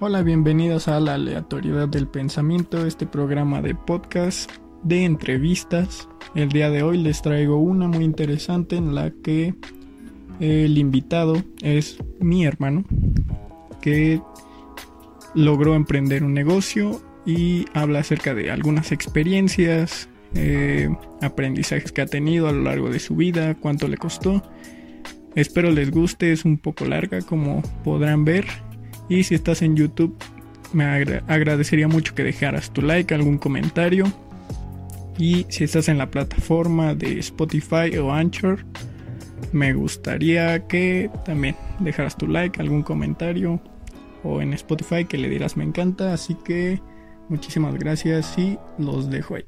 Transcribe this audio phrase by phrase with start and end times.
[0.00, 4.50] Hola, bienvenidos a la aleatoriedad del pensamiento, este programa de podcast
[4.82, 6.08] de entrevistas.
[6.34, 9.54] El día de hoy les traigo una muy interesante en la que
[10.40, 12.84] el invitado es mi hermano
[13.80, 14.20] que
[15.32, 20.88] logró emprender un negocio y habla acerca de algunas experiencias, eh,
[21.22, 24.42] aprendizajes que ha tenido a lo largo de su vida, cuánto le costó.
[25.36, 28.44] Espero les guste, es un poco larga como podrán ver.
[29.08, 30.16] Y si estás en YouTube,
[30.72, 34.06] me agradecería mucho que dejaras tu like, algún comentario.
[35.18, 38.64] Y si estás en la plataforma de Spotify o Anchor,
[39.52, 43.60] me gustaría que también dejaras tu like, algún comentario.
[44.24, 46.14] O en Spotify que le dirás me encanta.
[46.14, 46.80] Así que
[47.28, 49.44] muchísimas gracias y los dejo ahí.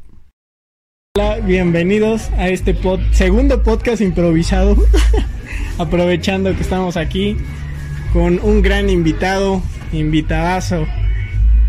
[1.17, 2.77] Hola, bienvenidos a este
[3.13, 4.77] segundo podcast improvisado.
[5.79, 7.37] Aprovechando que estamos aquí
[8.17, 9.63] con un gran invitado,
[9.93, 10.87] invitadazo,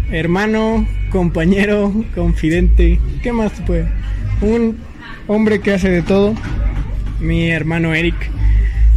[0.10, 3.90] hermano, compañero, confidente, ¿qué más puede?
[4.40, 4.78] Un
[5.28, 6.36] hombre que hace de todo,
[7.20, 8.16] mi hermano Eric.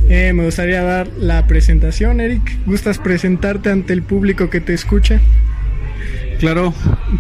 [0.09, 2.41] Eh, me gustaría dar la presentación, Eric.
[2.67, 5.21] ¿Gustas presentarte ante el público que te escucha?
[6.39, 6.73] Claro,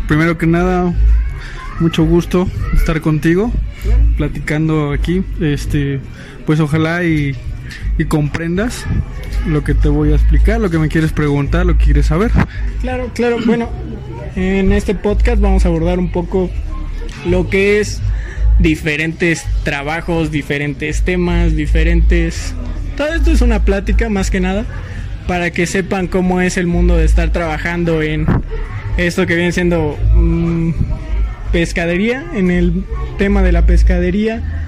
[0.07, 0.95] primero que nada,
[1.81, 3.51] mucho gusto estar contigo,
[4.17, 5.25] platicando aquí.
[5.41, 5.99] Este,
[6.47, 7.35] pues ojalá y,
[8.09, 8.85] comprendas
[9.47, 12.31] lo que te voy a explicar, lo que me quieres preguntar, lo que quieres saber.
[12.81, 13.39] Claro, claro.
[13.45, 13.71] Bueno,
[14.37, 16.51] en este podcast vamos a abordar un poco
[17.27, 18.01] lo que es
[18.59, 22.55] diferentes trabajos, diferentes temas, diferentes...
[22.97, 24.67] Todo esto es una plática más que nada
[25.27, 28.27] para que sepan cómo es el mundo de estar trabajando en
[28.97, 30.73] esto que viene siendo mm,
[31.53, 32.85] pescadería, en el
[33.17, 34.60] tema de la pescadería.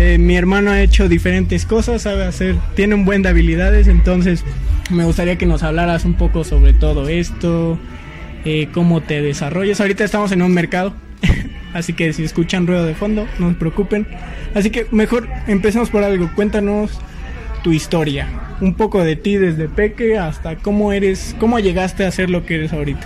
[0.00, 4.44] Eh, mi hermano ha hecho diferentes cosas, sabe hacer, tiene un buen de habilidades, entonces
[4.90, 7.76] me gustaría que nos hablaras un poco sobre todo esto,
[8.44, 9.80] eh, cómo te desarrollas.
[9.80, 10.94] Ahorita estamos en un mercado,
[11.74, 14.06] así que si escuchan ruido de fondo, no se preocupen.
[14.54, 17.00] Así que mejor empecemos por algo, cuéntanos
[17.64, 18.28] tu historia,
[18.60, 22.54] un poco de ti desde peque hasta cómo eres, cómo llegaste a ser lo que
[22.54, 23.04] eres ahorita.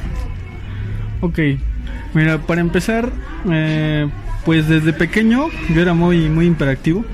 [1.23, 1.39] Ok,
[2.13, 3.09] mira, para empezar,
[3.51, 4.09] eh,
[4.45, 7.05] pues desde pequeño yo era muy, muy imperactivo.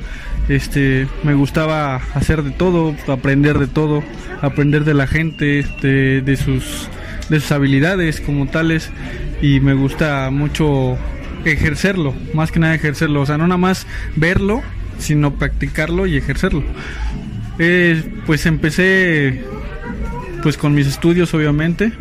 [0.48, 4.02] Este, me gustaba hacer de todo, aprender de todo,
[4.40, 6.88] aprender de la gente, de, sus,
[7.28, 8.90] de sus habilidades como tales
[9.42, 10.96] y me gusta mucho
[11.44, 14.62] ejercerlo, más que nada ejercerlo, o sea, no nada más verlo,
[14.98, 16.62] sino practicarlo y ejercerlo.
[17.58, 19.44] Eh, pues empecé
[20.42, 21.92] pues con mis estudios obviamente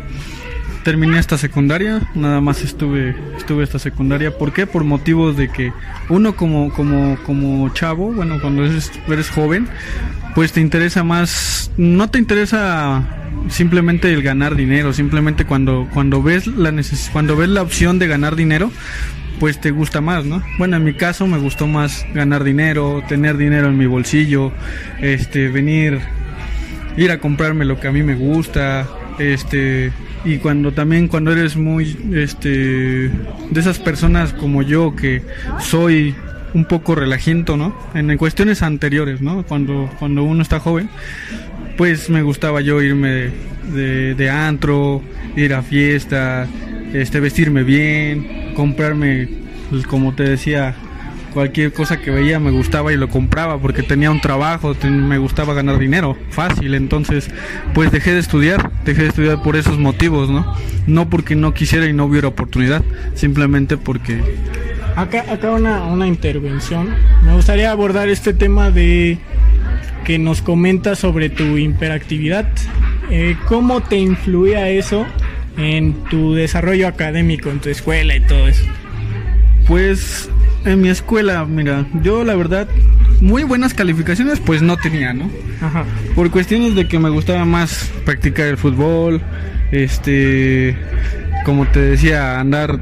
[0.84, 4.66] terminé esta secundaria, nada más estuve estuve esta secundaria, ¿por qué?
[4.66, 5.72] Por motivos de que
[6.08, 9.68] uno como como como chavo, bueno, cuando eres, joven,
[10.34, 13.06] pues te interesa más, no te interesa
[13.48, 18.08] simplemente el ganar dinero, simplemente cuando cuando ves la neces cuando ves la opción de
[18.08, 18.70] ganar dinero,
[19.40, 20.42] pues te gusta más, ¿no?
[20.58, 24.52] Bueno, en mi caso me gustó más ganar dinero, tener dinero en mi bolsillo,
[25.00, 26.00] este venir
[26.96, 29.92] ir a comprarme lo que a mí me gusta, este
[30.24, 35.22] y cuando también cuando eres muy este de esas personas como yo que
[35.60, 36.14] soy
[36.54, 37.76] un poco relajiento, ¿no?
[37.94, 39.42] En cuestiones anteriores, ¿no?
[39.44, 40.88] Cuando cuando uno está joven,
[41.76, 43.30] pues me gustaba yo irme
[43.72, 45.02] de, de, antro,
[45.36, 46.46] ir a fiesta,
[46.92, 49.28] este vestirme bien, comprarme
[49.70, 50.74] pues, como te decía
[51.32, 55.54] cualquier cosa que veía me gustaba y lo compraba porque tenía un trabajo, me gustaba
[55.54, 57.30] ganar dinero, fácil, entonces
[57.74, 60.54] pues dejé de estudiar, dejé de estudiar por esos motivos, ¿no?
[60.86, 62.82] No porque no quisiera y no hubiera oportunidad,
[63.14, 64.20] simplemente porque...
[64.96, 66.88] Acá, acá una, una intervención,
[67.24, 69.18] me gustaría abordar este tema de
[70.04, 72.48] que nos comentas sobre tu hiperactividad,
[73.10, 75.06] eh, ¿cómo te influía eso
[75.56, 78.64] en tu desarrollo académico, en tu escuela y todo eso?
[79.66, 80.30] Pues
[80.68, 82.68] en mi escuela, mira, yo la verdad,
[83.20, 85.30] muy buenas calificaciones pues no tenía, ¿no?
[85.60, 85.84] Ajá.
[86.14, 89.20] Por cuestiones de que me gustaba más practicar el fútbol,
[89.72, 90.76] este,
[91.44, 92.78] como te decía, andar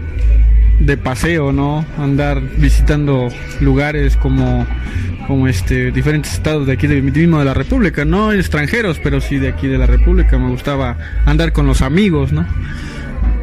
[0.81, 1.85] de paseo, ¿no?
[1.99, 3.29] Andar visitando
[3.61, 4.67] lugares como
[5.27, 9.39] como este diferentes estados de aquí de mismo de la República, no extranjeros, pero sí
[9.39, 10.39] de aquí de la República.
[10.39, 12.47] Me gustaba andar con los amigos, ¿no?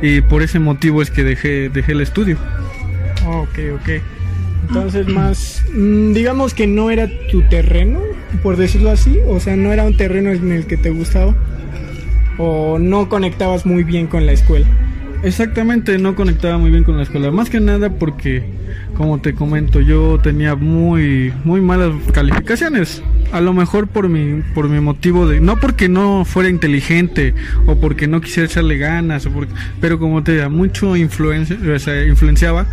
[0.02, 2.38] Y por ese motivo es que dejé dejé el estudio.
[3.26, 3.90] Ok, ok.
[4.68, 8.00] Entonces más, mm, digamos que no era tu terreno,
[8.42, 11.36] por decirlo así, o sea, no era un terreno en el que te gustaba.
[12.38, 14.66] O no conectabas muy bien con la escuela.
[15.24, 18.44] Exactamente, no conectaba muy bien con la escuela, más que nada porque,
[18.98, 23.02] como te comento, yo tenía muy, muy malas calificaciones,
[23.34, 27.34] a lo mejor por mi, por mi motivo de, no porque no fuera inteligente
[27.66, 29.32] o porque no quisiera echarle ganas, o
[29.82, 31.58] pero como te da mucho influencia,
[32.06, 32.68] influenciaba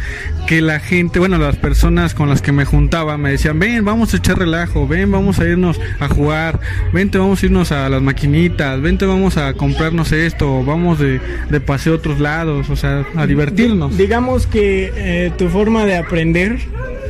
[0.47, 4.13] que la gente, bueno, las personas con las que me juntaba me decían, ven, vamos
[4.13, 6.61] a echar relajo, ven, vamos a irnos a jugar,
[6.93, 11.61] vente, vamos a irnos a las maquinitas, vente, vamos a comprarnos esto, vamos de, de
[11.61, 13.97] paseo a otros lados, o sea, a divertirnos.
[13.97, 16.59] digamos que eh, tu forma de aprender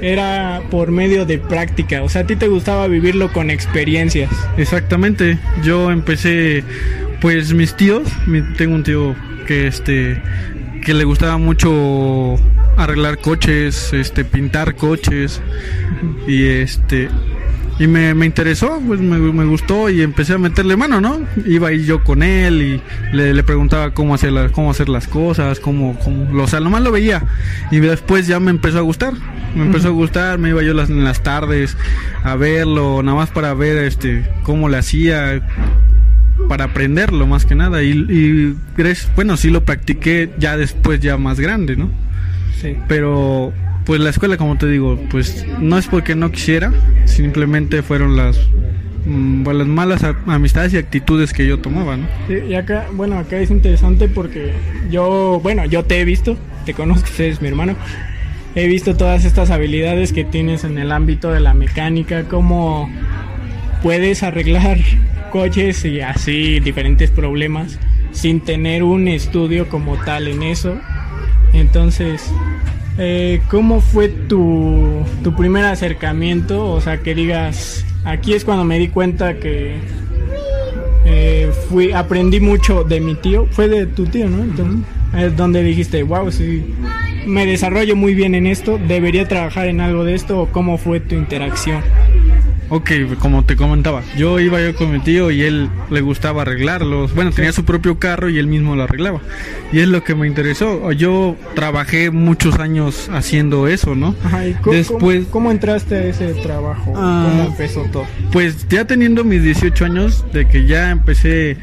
[0.02, 4.30] era por medio de práctica, o sea, a ti te gustaba vivirlo con experiencias.
[4.56, 6.64] Exactamente, yo empecé,
[7.20, 8.08] pues mis tíos,
[8.56, 9.14] tengo un tío
[9.46, 10.20] que este
[10.84, 12.38] que le gustaba mucho
[12.76, 15.40] arreglar coches, este pintar coches.
[16.26, 17.08] Y este
[17.78, 21.18] y me, me interesó, pues me, me, gustó y empecé a meterle mano, ¿no?
[21.46, 25.60] Iba yo con él y le, le preguntaba cómo hacer, la, cómo hacer las cosas,
[25.60, 27.22] cómo, cómo, o sea, nomás lo veía.
[27.70, 29.14] Y después ya me empezó a gustar,
[29.54, 31.76] me empezó a gustar, me iba yo las, en las tardes
[32.22, 35.42] a verlo, nada más para ver este cómo le hacía,
[36.48, 38.56] para aprenderlo más que nada y, y
[39.14, 41.90] bueno, sí lo practiqué ya después ya más grande, ¿no?
[42.60, 42.76] Sí.
[42.88, 43.52] Pero
[43.84, 46.72] pues la escuela, como te digo, pues no es porque no quisiera,
[47.06, 48.38] simplemente fueron las
[49.06, 52.06] mm, las malas amistades y actitudes que yo tomaba, ¿no?
[52.28, 54.52] Sí, y acá, bueno, acá es interesante porque
[54.90, 56.36] yo, bueno, yo te he visto,
[56.66, 57.74] te conozco, eres mi hermano,
[58.54, 62.90] he visto todas estas habilidades que tienes en el ámbito de la mecánica, cómo
[63.82, 64.78] puedes arreglar
[65.30, 67.78] coches y así diferentes problemas
[68.12, 70.76] sin tener un estudio como tal en eso.
[71.52, 72.30] Entonces,
[72.98, 76.70] eh, ¿cómo fue tu, tu primer acercamiento?
[76.70, 79.76] O sea, que digas, aquí es cuando me di cuenta que
[81.04, 84.42] eh, fui, aprendí mucho de mi tío, fue de tu tío, ¿no?
[84.42, 84.80] Entonces,
[85.16, 86.74] es donde dijiste, wow, sí,
[87.26, 91.00] me desarrollo muy bien en esto, debería trabajar en algo de esto, o cómo fue
[91.00, 91.82] tu interacción.
[92.72, 97.12] Ok, como te comentaba, yo iba yo con mi tío y él le gustaba arreglarlos.
[97.16, 99.20] Bueno, tenía su propio carro y él mismo lo arreglaba.
[99.72, 100.92] Y es lo que me interesó.
[100.92, 104.14] Yo trabajé muchos años haciendo eso, ¿no?
[104.22, 106.92] Ajá, ¿y cómo, Después, ¿cómo, entraste a ese trabajo?
[106.96, 108.06] Ah, ¿Cómo empezó todo?
[108.30, 111.56] Pues ya teniendo mis 18 años, de que ya empecé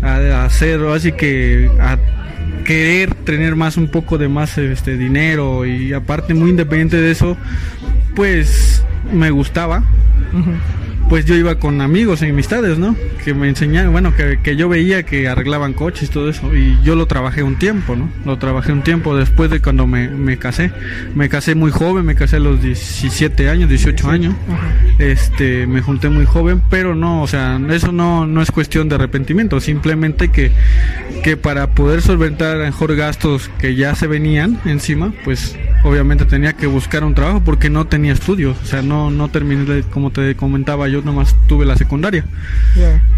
[0.00, 1.98] a hacer, así que a
[2.64, 7.36] querer tener más un poco de más este dinero y aparte muy independiente de eso,
[8.14, 9.84] pues me gustaba
[11.08, 12.96] pues yo iba con amigos y amistades, ¿no?
[13.24, 16.54] Que me enseñaban, bueno, que, yo veía que arreglaban coches y todo eso.
[16.54, 18.08] Y yo lo trabajé un tiempo, ¿no?
[18.24, 20.72] Lo trabajé un tiempo después de cuando me, casé.
[21.14, 24.34] Me casé muy joven, me casé a los 17 años, 18 años.
[24.98, 28.96] Este, me junté muy joven, pero no, o sea, eso no, no es cuestión de
[28.96, 29.60] arrepentimiento.
[29.60, 30.52] Simplemente que,
[31.22, 36.66] que para poder solventar mejor gastos que ya se venían encima, pues obviamente tenía que
[36.66, 40.88] buscar un trabajo porque no tenía estudios, o sea, no, no terminé, como te comentaba,
[40.88, 42.24] yo nomás tuve la secundaria.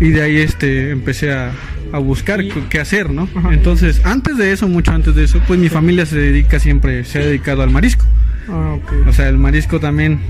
[0.00, 1.52] Y de ahí este empecé a,
[1.92, 2.40] a buscar
[2.70, 3.28] qué hacer, ¿no?
[3.50, 7.18] Entonces, antes de eso, mucho antes de eso, pues mi familia se dedica siempre, se
[7.18, 8.04] ha dedicado al marisco.
[8.48, 8.76] Ah,
[9.08, 10.20] o sea, el marisco también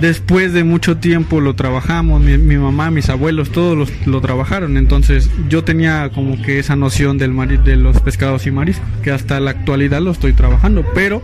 [0.00, 5.64] después de mucho tiempo lo trabajamos, mi, mamá, mis abuelos, todos lo trabajaron, entonces yo
[5.64, 7.30] tenía como que esa noción del
[7.64, 11.22] de los pescados y mariscos, que hasta la actualidad lo estoy trabajando, pero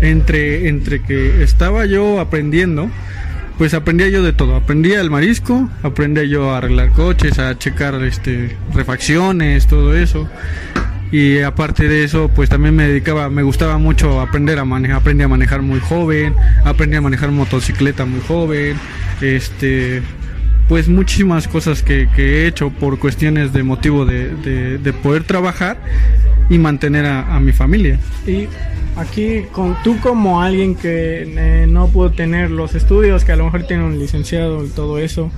[0.00, 2.90] entre, entre que estaba yo aprendiendo,
[3.58, 7.94] pues aprendía yo de todo, aprendía el marisco, aprendía yo a arreglar coches, a checar
[8.04, 10.28] este refacciones, todo eso.
[11.12, 15.22] Y aparte de eso pues también me dedicaba me gustaba mucho aprender a manejar aprendí
[15.22, 16.34] a manejar muy joven
[16.64, 18.76] aprendí a manejar motocicleta muy joven
[19.20, 20.02] este
[20.68, 25.76] pues muchísimas cosas que, he hecho por cuestiones de motivo de, de, poder trabajar
[26.50, 27.98] y mantener a, mi familia.
[28.26, 28.48] Y
[28.96, 33.44] aquí con tú como alguien que eh, no pudo tener los estudios que a lo
[33.44, 35.30] mejor tiene un licenciado y todo eso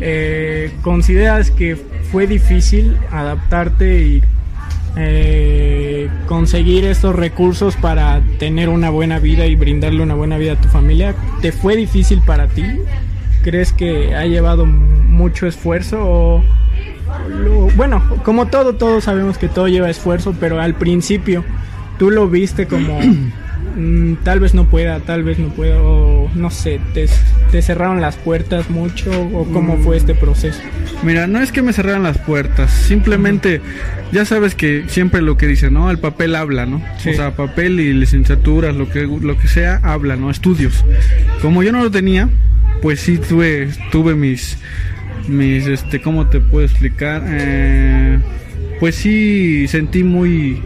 [0.00, 1.76] eh, consideras que
[2.10, 4.22] fue difícil adaptarte y
[4.96, 10.60] eh, conseguir estos recursos para tener una buena vida y brindarle una buena vida a
[10.60, 12.64] tu familia, ¿te fue difícil para ti?
[13.42, 16.42] ¿Crees que ha llevado mucho esfuerzo
[17.76, 21.44] bueno, como todo, todos sabemos que todo lleva esfuerzo, pero al principio
[21.98, 22.98] tú lo viste como
[23.76, 27.08] Mm, tal vez no pueda, tal vez no pueda, o no sé, te,
[27.60, 30.60] cerraron las puertas mucho o cómo fue este proceso?
[31.02, 33.60] Mira, no es que me cerraran las puertas, simplemente
[34.12, 35.90] ya sabes que siempre lo que dice, ¿no?
[35.90, 36.76] El papel habla, ¿no?
[36.76, 40.30] O sea, papel y licenciaturas, lo que, lo que sea, habla, ¿no?
[40.30, 40.84] Estudios.
[41.42, 42.28] Como yo no lo tenía,
[42.80, 44.58] pues sí tuve, tuve mis,
[45.26, 47.24] mis, este, ¿cómo te puedo explicar?
[47.26, 48.18] Eh,
[48.78, 50.62] pues sí sentí muy,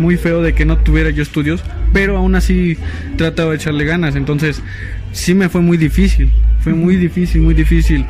[0.00, 2.76] muy feo de que no tuviera yo estudios pero aún así
[3.16, 4.62] trataba de echarle ganas, entonces
[5.12, 8.04] sí me fue muy difícil, Fue muy difícil, muy difícil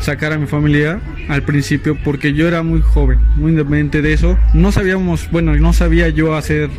[0.00, 4.38] sacar a mi familia al principio porque yo era muy joven, muy independiente de eso.
[4.54, 6.70] No sabíamos, bueno, no sabía yo hacer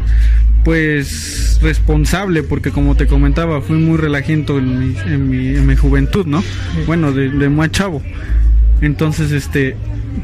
[0.63, 5.75] pues responsable porque como te comentaba fui muy relajento en mi, en mi, en mi
[5.75, 6.43] juventud, ¿no?
[6.87, 8.01] Bueno, de, de más chavo.
[8.81, 9.75] Entonces, este,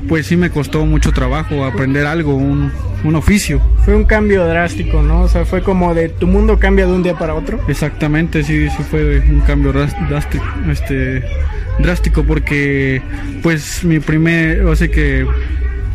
[0.07, 2.71] pues sí me costó mucho trabajo aprender algo, un,
[3.03, 3.61] un, oficio.
[3.85, 5.21] Fue un cambio drástico, ¿no?
[5.21, 7.59] O sea, fue como de tu mundo cambia de un día para otro.
[7.67, 11.23] Exactamente, sí, sí fue un cambio drástico, este,
[11.79, 13.01] drástico porque,
[13.41, 15.25] pues mi primer, o sea que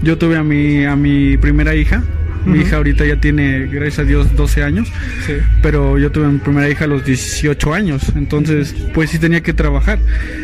[0.02, 2.02] yo tuve a mi, a mi primera hija.
[2.44, 4.92] Mi hija ahorita ya tiene, gracias a Dios, 12 años.
[5.26, 5.32] Sí.
[5.62, 8.12] Pero yo tuve mi primera hija a los 18 años.
[8.16, 9.98] Entonces, pues sí tenía que trabajar.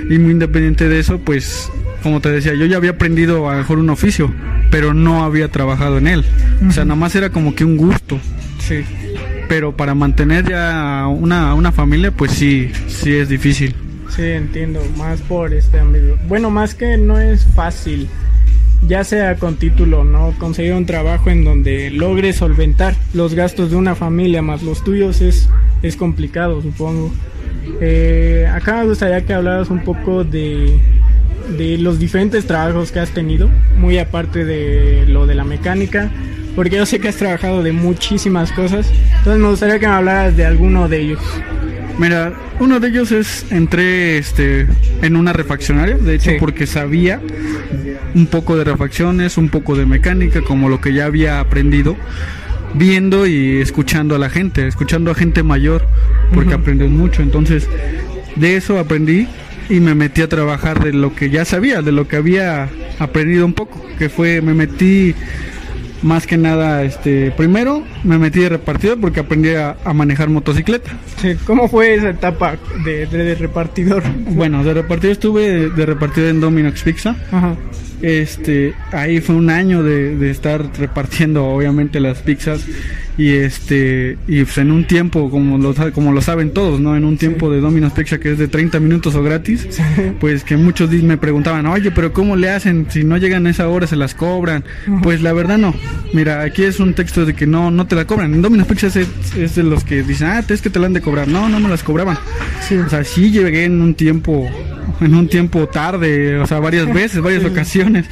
[0.09, 3.78] Y muy independiente de eso, pues como te decía, yo ya había aprendido a mejor
[3.78, 4.33] un oficio,
[4.71, 6.21] pero no había trabajado en él.
[6.21, 6.69] Uh -huh.
[6.69, 8.19] O sea, nada más era como que un gusto.
[8.59, 8.85] Sí.
[9.49, 13.75] Pero para mantener ya una, una familia, pues sí, sí es difícil.
[14.09, 16.16] Sí, entiendo, más por este ámbito.
[16.28, 18.09] Bueno, más que no es fácil,
[18.87, 20.35] ya sea con título, ¿no?
[20.38, 25.21] Conseguir un trabajo en donde logres solventar los gastos de una familia más los tuyos
[25.21, 25.49] es,
[25.83, 27.12] es complicado, supongo.
[27.80, 30.80] Eh, acá me gustaría que hablaras un poco de,
[31.57, 36.11] de los diferentes trabajos que has tenido, muy aparte de lo de la mecánica,
[36.55, 40.37] porque yo sé que has trabajado de muchísimas cosas, entonces me gustaría que me hablaras
[40.37, 41.21] de alguno de ellos.
[41.99, 44.67] Mira, uno de ellos es entré este
[45.03, 46.37] en una refaccionaria, de hecho sí.
[46.41, 47.21] porque sabía
[48.15, 51.97] un poco de refacciones, un poco de mecánica, como lo que ya había aprendido
[52.75, 55.87] viendo y escuchando a la gente, escuchando a gente mayor,
[56.33, 56.61] porque uh -huh.
[56.61, 57.69] aprendes mucho, entonces
[58.37, 59.29] de eso aprendí
[59.71, 63.47] y me metí a trabajar de lo que ya sabía, de lo que había aprendido
[63.47, 65.15] un poco, que fue, me metí
[66.03, 70.91] más que nada, este, primero me metí de repartidor porque aprendí a, a manejar motocicleta.
[71.47, 74.03] ¿Cómo fue esa etapa de, de, de repartidor?
[74.31, 77.17] Bueno, de repartidor estuve de, de repartidor en Domino's Pizza.
[77.31, 77.55] Ajá.
[78.02, 82.66] Este, ahí fue un año de, de estar repartiendo obviamente las pizzas
[83.21, 87.04] y este y pues en un tiempo como lo como lo saben todos no en
[87.04, 87.54] un tiempo sí.
[87.54, 89.83] de Domino's Pizza que es de 30 minutos o gratis sí.
[90.19, 93.69] pues que muchos me preguntaban oye pero cómo le hacen si no llegan a esa
[93.69, 95.02] hora se las cobran uh -huh.
[95.02, 95.75] pues la verdad no
[96.14, 98.87] mira aquí es un texto de que no no te la cobran en Domino's Pizza
[98.87, 101.50] es, es de los que dicen ah es que te la han de cobrar no
[101.50, 102.16] no me las cobraban
[102.66, 102.76] sí.
[102.76, 104.49] o sea sí llegué en un tiempo
[105.00, 108.07] en un tiempo tarde o sea varias veces varias ocasiones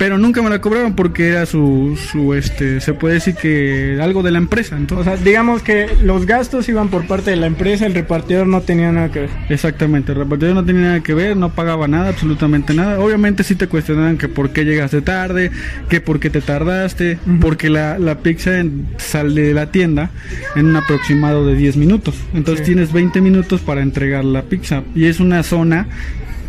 [0.00, 4.22] pero nunca me la cobraban porque era su, su este, se puede decir que algo
[4.22, 4.78] de la empresa.
[4.78, 8.46] Entonces, o sea, digamos que los gastos iban por parte de la empresa, el repartidor
[8.46, 9.30] no tenía nada que ver.
[9.50, 12.98] Exactamente, el repartidor no tenía nada que ver, no pagaba nada, absolutamente nada.
[12.98, 15.50] Obviamente sí te cuestionaban que por qué llegaste tarde,
[15.90, 17.38] que por qué te tardaste, uh -huh.
[17.38, 20.12] porque la, la pizza en, sale de la tienda
[20.56, 22.14] en un aproximado de 10 minutos.
[22.32, 22.72] Entonces sí.
[22.72, 25.88] tienes 20 minutos para entregar la pizza y es una zona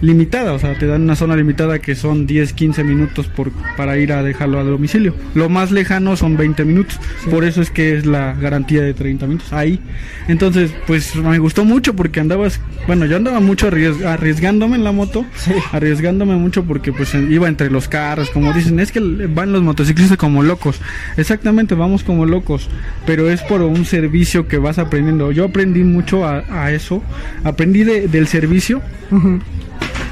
[0.02, 3.98] limitada, o sea, te dan una zona limitada que son 10, 15 minutos por, para
[3.98, 5.16] ir a dejarlo a domicilio.
[5.36, 7.30] Lo más lejano son 20 minutos, sí.
[7.30, 9.80] por eso es que es la garantía de 30 minutos ahí.
[10.28, 14.92] Entonces, pues me gustó mucho porque andabas, bueno, yo andaba mucho arriesg arriesgándome en la
[14.92, 15.54] moto, sí.
[15.72, 20.18] arriesgándome mucho porque pues iba entre los carros, como dicen, es que van los motociclistas
[20.18, 20.82] como locos.
[21.18, 22.70] Exactamente, vamos como locos,
[23.06, 25.32] pero es por un servicio que vas aprendiendo.
[25.32, 27.04] Yo aprendí mucho a, a eso,
[27.44, 28.82] aprendí de, del servicio.
[29.12, 29.42] Uh -huh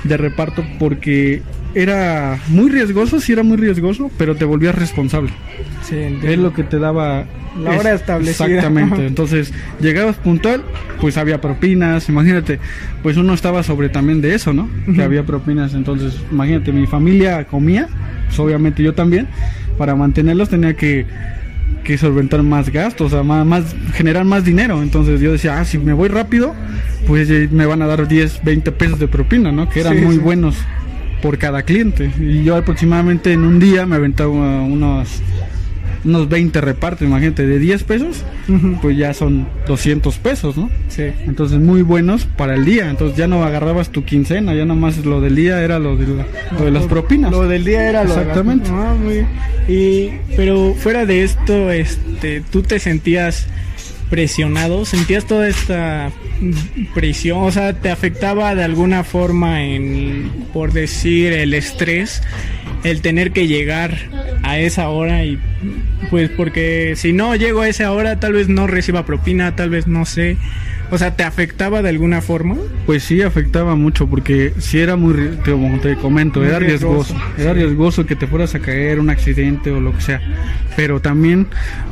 [0.03, 1.41] de reparto porque
[1.75, 5.31] era muy riesgoso, sí era muy riesgoso, pero te volvías responsable.
[5.83, 7.25] Sí, es lo que te daba
[7.61, 8.45] la hora es, establecida.
[8.45, 9.05] Exactamente.
[9.07, 10.63] Entonces, llegabas puntual,
[10.99, 12.59] pues había propinas, imagínate,
[13.03, 14.63] pues uno estaba sobre también de eso, ¿no?
[14.63, 14.95] Uh -huh.
[14.95, 17.87] Que había propinas, entonces, imagínate, mi familia comía,
[18.27, 19.27] pues obviamente yo también,
[19.77, 21.05] para mantenerlos tenía que
[21.83, 24.81] que solventar más gastos, o sea, más, más, generar más dinero.
[24.81, 26.53] Entonces yo decía, ah, si me voy rápido,
[27.07, 29.69] pues eh, me van a dar 10, 20 pesos de propina, ¿no?
[29.69, 30.21] Que eran sí, muy sí.
[30.21, 30.55] buenos
[31.21, 32.11] por cada cliente.
[32.19, 34.29] Y yo aproximadamente en un día me aventaba
[34.61, 35.21] unos
[36.05, 38.79] unos 20 repartos, imagínate, de 10 pesos, uh -huh.
[38.81, 40.69] pues ya son 200 pesos, ¿no?
[40.87, 41.03] Sí.
[41.25, 45.21] Entonces muy buenos para el día, entonces ya no agarrabas tu quincena, ya nomás lo
[45.21, 46.25] del día era lo de, la,
[46.57, 47.31] lo de las propinas.
[47.31, 48.69] Lo del día era Exactamente.
[48.69, 48.91] lo de la...
[48.91, 53.47] ah, muy Y, pero fuera de esto, este, ¿tú te sentías
[54.09, 54.85] presionado?
[54.85, 56.11] ¿Sentías toda esta
[56.93, 57.43] presión?
[57.43, 62.21] O sea, ¿te afectaba de alguna forma en, por decir, el estrés?
[62.83, 63.97] El tener que llegar
[64.43, 65.37] a esa hora y
[66.09, 69.85] pues porque si no llego a esa hora tal vez no reciba propina, tal vez
[69.87, 70.37] no sé.
[70.91, 72.55] O sea, ¿te afectaba de alguna forma?
[72.85, 77.15] Pues sí, afectaba mucho porque si era muy, como te comento, era riesgoso.
[77.37, 80.21] Era riesgoso que te fueras a caer, un accidente o lo que sea.
[80.75, 81.47] Pero también,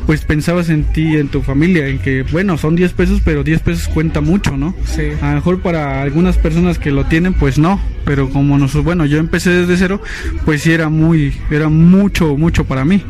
[0.05, 3.61] pues pensabas en ti, en tu familia, en que, bueno, son 10 pesos, pero 10
[3.61, 4.73] pesos cuenta mucho, ¿no?
[4.85, 5.09] Sí.
[5.21, 7.79] A lo mejor para algunas personas que lo tienen, pues no.
[8.05, 10.01] Pero como nosotros, bueno, yo empecé desde cero,
[10.45, 13.03] pues sí era muy, era mucho, mucho para mí.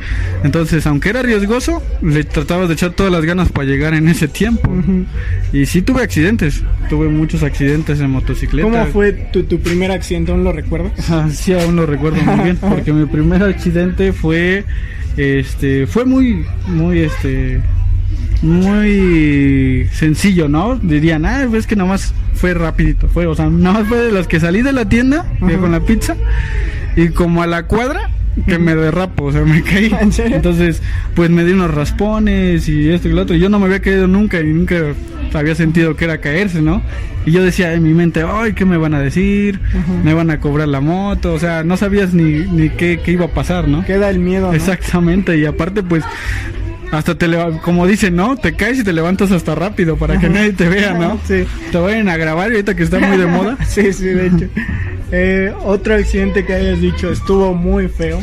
[0.44, 4.28] Entonces, aunque era riesgoso, le tratabas de echar todas las ganas para llegar en ese
[4.28, 4.74] tiempo.
[5.54, 8.70] Y sí tuve accidentes, tuve muchos accidentes en motocicleta.
[8.70, 10.32] ¿Cómo fue tu, tu primer accidente?
[10.32, 10.92] ¿Aún lo recuerdas?
[11.10, 14.66] Ah, sí, aún lo recuerdo muy bien, porque mi primer accidente fue,
[15.18, 17.62] este, fue muy, muy, este,
[18.42, 20.76] muy sencillo, ¿no?
[20.76, 24.12] Dirían, ah, es que nada más fue rapidito, fue, o sea, nada más fue de
[24.12, 26.16] los que salí de la tienda con la pizza
[26.96, 28.10] y como a la cuadra
[28.46, 29.92] que me derrapo, o sea, me caí.
[30.18, 30.82] Entonces,
[31.16, 33.36] pues me di unos raspones y esto y lo otro.
[33.36, 34.94] Yo no me había caído nunca y nunca
[35.34, 36.82] había sentido que era caerse, ¿no?
[37.26, 39.60] Y yo decía en mi mente, ay, ¿qué me van a decir?
[40.04, 43.26] Me van a cobrar la moto, o sea, no sabías ni, ni qué, qué iba
[43.26, 43.84] a pasar, ¿no?
[43.86, 44.48] Queda el miedo.
[44.48, 44.54] ¿no?
[44.54, 46.04] Exactamente, y aparte, pues,
[46.92, 47.28] hasta te
[47.64, 48.38] como dicen, ¿no?
[48.38, 51.20] Te caes y te levantas hasta rápido para que nadie te vea, ¿no?
[51.28, 51.44] Sí.
[51.72, 53.58] Te vayan a grabar ahorita que está muy de moda.
[53.68, 54.50] sí, sí, de hecho.
[55.12, 58.20] Eh, otro accidente que hayas dicho estuvo muy feo.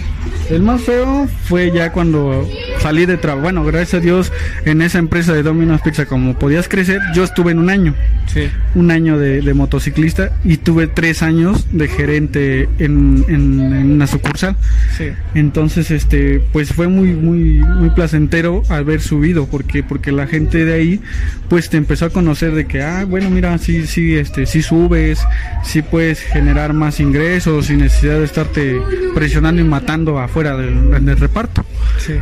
[0.50, 2.46] El más feo fue ya cuando
[2.84, 3.44] salí de trabajo.
[3.44, 4.30] Bueno, gracias a Dios,
[4.66, 7.94] en esa empresa de Domino's Pizza, como podías crecer, yo estuve en un año.
[8.26, 8.50] Sí.
[8.74, 14.56] Un año de, motociclista y tuve tres años de gerente en, en, una sucursal.
[14.98, 15.06] Sí.
[15.34, 20.74] Entonces, este, pues fue muy, muy, muy placentero haber subido, porque, porque la gente de
[20.74, 21.00] ahí,
[21.48, 25.20] pues te empezó a conocer de que, ah, bueno, mira, sí, sí, este, sí subes,
[25.62, 28.78] sí puedes generar más ingresos sin necesidad de estarte
[29.14, 31.64] presionando y matando afuera del, del reparto.
[31.96, 32.12] Sí.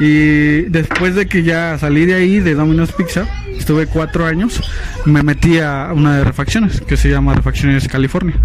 [0.00, 4.60] Y después de que ya salí de ahí, de Domino's Pizza, estuve cuatro años,
[5.04, 8.36] me metí a una de refacciones que se llama Refacciones California.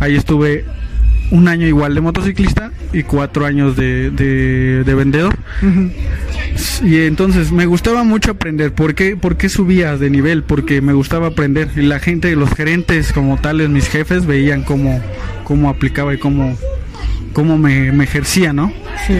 [0.00, 0.64] Ahí estuve
[1.30, 5.36] un año igual de motociclista y cuatro años de, de, vendedor.
[6.82, 8.72] Y entonces me gustaba mucho aprender.
[8.72, 10.42] ¿Por qué, ¿Por qué subía de nivel?
[10.42, 11.70] Porque me gustaba aprender.
[11.76, 15.02] Y la gente, los gerentes como tales, mis jefes, veían cómo,
[15.44, 16.56] cómo aplicaba y cómo,
[17.32, 18.72] cómo me, me ejercía, ¿no?
[19.06, 19.14] Sí.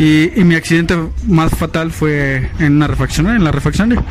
[0.00, 4.02] Y, mi accidente más fatal fue en una refaccionaria, en la refaccionaria,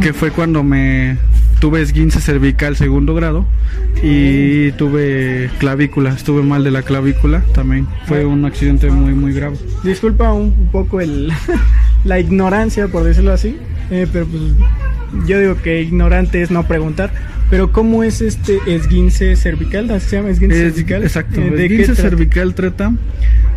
[0.00, 1.18] que fue cuando me
[1.58, 3.44] tuve esguince cervical segundo grado
[4.00, 7.88] y tuve clavícula, estuve mal de la clavícula también.
[8.06, 9.56] Fue un accidente muy muy grave.
[9.82, 11.32] Disculpa un poco el
[12.04, 13.56] la ignorancia, por decirlo así,
[13.90, 14.42] eh, pero pues
[15.26, 17.12] yo digo que ignorante es no preguntar.
[17.50, 20.00] Pero ¿cómo es este esguince cervical?
[20.00, 21.02] ¿Se llama esguince cervical?
[21.02, 21.40] Exacto.
[21.40, 22.92] Eh, ¿De esguince cervical trata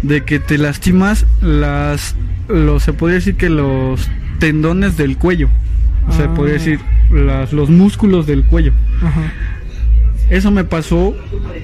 [0.02, 2.15] de que te lastimas las,
[2.48, 5.50] lo, se podría decir que los tendones del cuello,
[6.08, 6.60] o sea, podría ah.
[6.60, 6.80] decir
[7.12, 8.74] las, los músculos del cuello.
[10.30, 11.15] Eso me pasó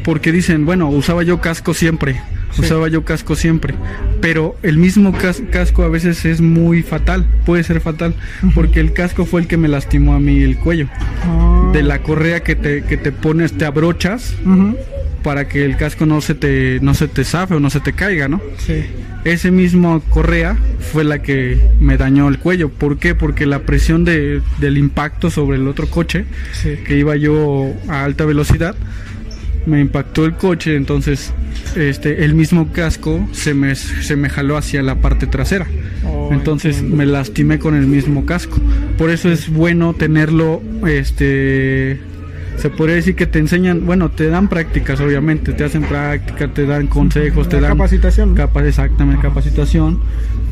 [0.03, 2.21] porque dicen, bueno, usaba yo casco siempre,
[2.57, 3.73] usaba yo casco siempre,
[4.21, 5.13] pero el mismo
[5.51, 8.15] casco a veces es muy fatal, puede ser fatal,
[8.55, 10.87] porque el casco fue el que me lastimó a mí el cuello.
[11.23, 11.69] Ah.
[11.73, 14.35] De la correa que te, que te pones, te abrochas
[15.23, 17.93] para que el casco no se te no se te zafe o no se te
[17.93, 18.41] caiga, ¿no?
[18.57, 18.83] Sí.
[19.23, 20.57] Ese mismo correa
[20.91, 22.69] fue la que me dañó el cuello.
[22.69, 23.15] ¿Por qué?
[23.15, 26.25] Porque la presión de, del impacto sobre el otro coche,
[26.85, 28.75] que iba yo a alta velocidad,
[29.65, 31.34] me impactó el coche, entonces
[31.76, 35.67] este el mismo casco se me, se me jaló hacia la parte trasera.
[36.06, 38.60] Oh, entonces me lastimé con el mismo casco.
[38.97, 41.99] Por eso es bueno tenerlo este
[42.58, 46.67] se podría decir que te enseñan, bueno, te dan prácticas, obviamente, te hacen práctica, te
[46.67, 49.99] dan consejos, te dan capacitación, capa, exactamente, capacitación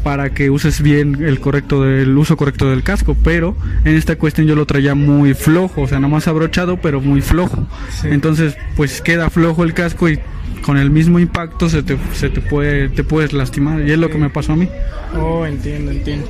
[0.04, 4.48] para que uses bien el correcto del uso correcto del casco, pero en esta cuestión
[4.48, 7.66] yo lo traía muy flojo, o sea, nomás abrochado, pero muy flojo.
[8.04, 10.20] Entonces, pues queda flojo el casco y
[10.62, 14.10] con el mismo impacto se te, se te puede te puedes lastimar y es lo
[14.10, 14.68] que me pasó a mí.
[15.16, 16.28] Oh, entiendo, entiendo.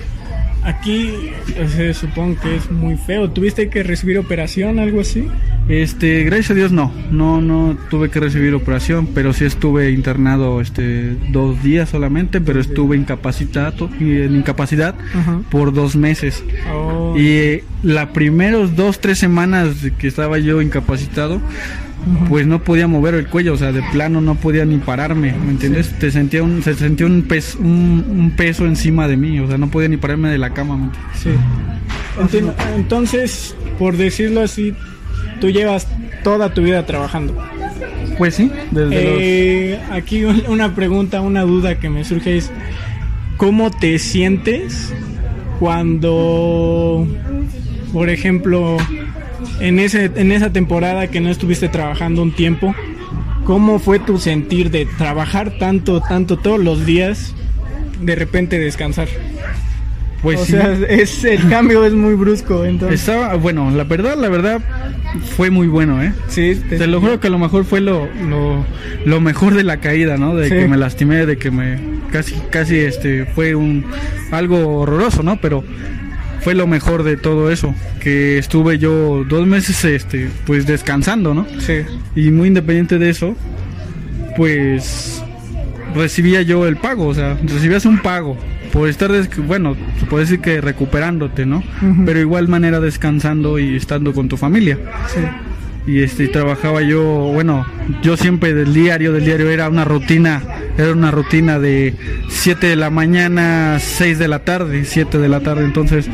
[0.63, 1.31] Aquí
[1.75, 3.29] se supone que es muy feo.
[3.31, 5.27] ¿Tuviste que recibir operación, algo así?
[5.69, 10.59] Este, gracias a Dios no, no, no tuve que recibir operación, pero sí estuve internado,
[10.59, 14.95] este, dos días solamente, pero estuve incapacitado, en incapacidad
[15.49, 16.43] por dos meses.
[16.73, 17.15] Oh.
[17.17, 21.41] Y eh, la primeros dos, tres semanas que estaba yo incapacitado,
[22.29, 25.51] pues no podía mover el cuello, o sea, de plano no podía ni pararme, ¿me
[25.51, 25.97] entiendes?
[25.99, 29.69] Te sentía un, se sentía un, peso, un, peso encima de mí, o sea, no
[29.69, 30.91] podía ni pararme de la cama.
[31.15, 31.29] sí.
[32.75, 34.73] Entonces, por decirlo así,
[35.39, 35.87] tú llevas
[36.23, 37.35] toda tu vida trabajando.
[38.17, 42.51] Pues sí, desde eh, Aquí una pregunta, una duda que me surge es,
[43.37, 44.93] ¿cómo te sientes
[45.59, 47.07] cuando,
[47.93, 48.77] por ejemplo,
[49.59, 52.75] en, ese, en esa temporada que no estuviste trabajando un tiempo,
[53.45, 57.33] ¿cómo fue tu sentir de trabajar tanto, tanto todos los días,
[58.01, 59.07] de repente descansar?
[60.21, 62.63] Pues o sea, es, el cambio es muy brusco.
[62.63, 62.99] Entonces.
[62.99, 64.61] Estaba, bueno, la verdad, la verdad,
[65.35, 66.13] fue muy bueno, ¿eh?
[66.27, 66.61] Sí.
[66.69, 68.07] Te, lo juro que a lo mejor fue lo,
[69.05, 70.35] lo, mejor de la caída, ¿no?
[70.35, 71.79] De que me lastimé, de que me
[72.11, 73.85] casi, casi, este, fue un
[74.31, 75.37] algo horroroso, ¿no?
[75.41, 75.63] Pero
[76.41, 81.45] fue lo mejor de todo eso, que estuve yo dos meses, este, pues descansando, ¿no?
[81.59, 81.81] Sí.
[82.15, 83.35] Y muy independiente de eso,
[84.35, 85.23] pues
[85.95, 88.37] recibía yo el pago, o sea, recibías un pago
[88.71, 89.11] por estar,
[89.45, 91.61] bueno, se puede decir que recuperándote, ¿no?
[92.05, 94.77] Pero igual manera descansando y estando con tu familia.
[95.07, 95.19] Sí.
[95.87, 97.65] Y este trabajaba yo, bueno,
[98.03, 100.43] yo siempre del diario, del diario era una rutina,
[100.77, 101.95] era una rutina de
[102.29, 106.07] 7 de la mañana, 6 de la tarde, 7 de la tarde, entonces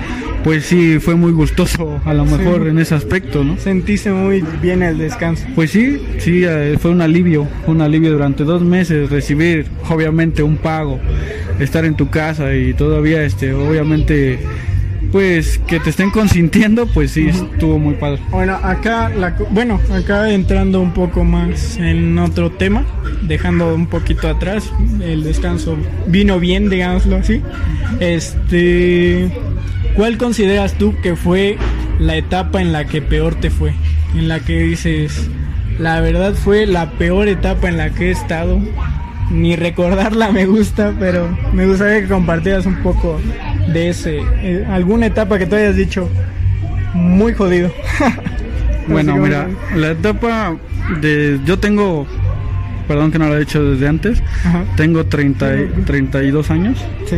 [0.48, 3.58] pues sí, fue muy gustoso a lo mejor en ese aspecto, ¿no?
[3.58, 5.46] Sentiste muy bien el descanso.
[5.56, 10.56] Pues sí, sí, eh, fue un alivio, un alivio durante dos meses recibir obviamente un
[10.56, 11.02] pago,
[11.60, 14.40] estar en tu casa y todavía, este, obviamente
[15.12, 18.20] pues que te estén consintiendo, pues sí, estuvo muy padre.
[18.32, 22.86] Bueno, acá, la, bueno, acá entrando un poco más en otro tema,
[23.22, 27.42] dejando un poquito atrás, el descanso vino bien, digámoslo así.
[28.00, 29.32] Este,
[29.96, 31.58] ¿cuál consideras tú que fue
[32.00, 33.74] la etapa en la que peor te fue?
[34.16, 35.30] En la que dices,
[35.80, 38.60] la verdad fue la peor etapa en la que he estado
[39.30, 43.20] ni recordarla me gusta, pero me gustaría que compartieras un poco
[43.74, 46.10] de ese, eh, alguna etapa que tú hayas dicho
[46.94, 47.72] muy jodido.
[48.88, 50.56] bueno, mira, la etapa
[51.02, 52.08] de, yo tengo,
[52.88, 54.24] perdón que no lo he dicho desde antes,
[54.76, 56.84] tengo 30, 32 años.
[57.06, 57.18] Sí.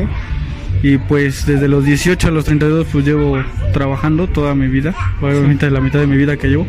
[0.82, 3.38] Y pues desde los 18 a los 32 pues llevo
[3.74, 6.68] trabajando toda mi vida, obviamente la mitad de mi vida que llevo.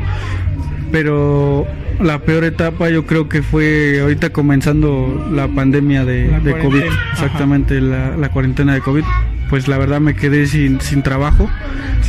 [0.91, 1.67] Pero
[2.01, 8.29] la peor etapa yo creo que fue ahorita comenzando la pandemia de, COVID, exactamente la,
[8.31, 9.05] cuarentena de COVID.
[9.51, 11.51] Pues la verdad me quedé sin, sin trabajo,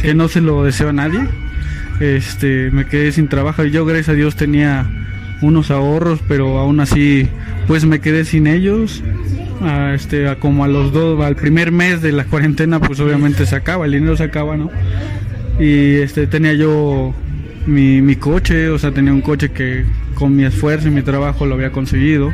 [0.01, 1.19] que no se lo deseo a nadie.
[1.99, 4.85] Este, me quedé sin trabajo y yo gracias a Dios tenía
[5.41, 7.27] unos ahorros, pero aún así
[7.67, 9.03] pues me quedé sin ellos.
[9.93, 13.85] este, como a los dos, al primer mes de la cuarentena, pues obviamente se acaba,
[13.85, 14.69] el dinero se acaba, ¿no?
[15.59, 17.13] Y este tenía yo
[17.65, 19.85] mi, mi coche, o sea, tenía un coche que
[20.21, 22.31] con mi esfuerzo y mi trabajo lo había conseguido.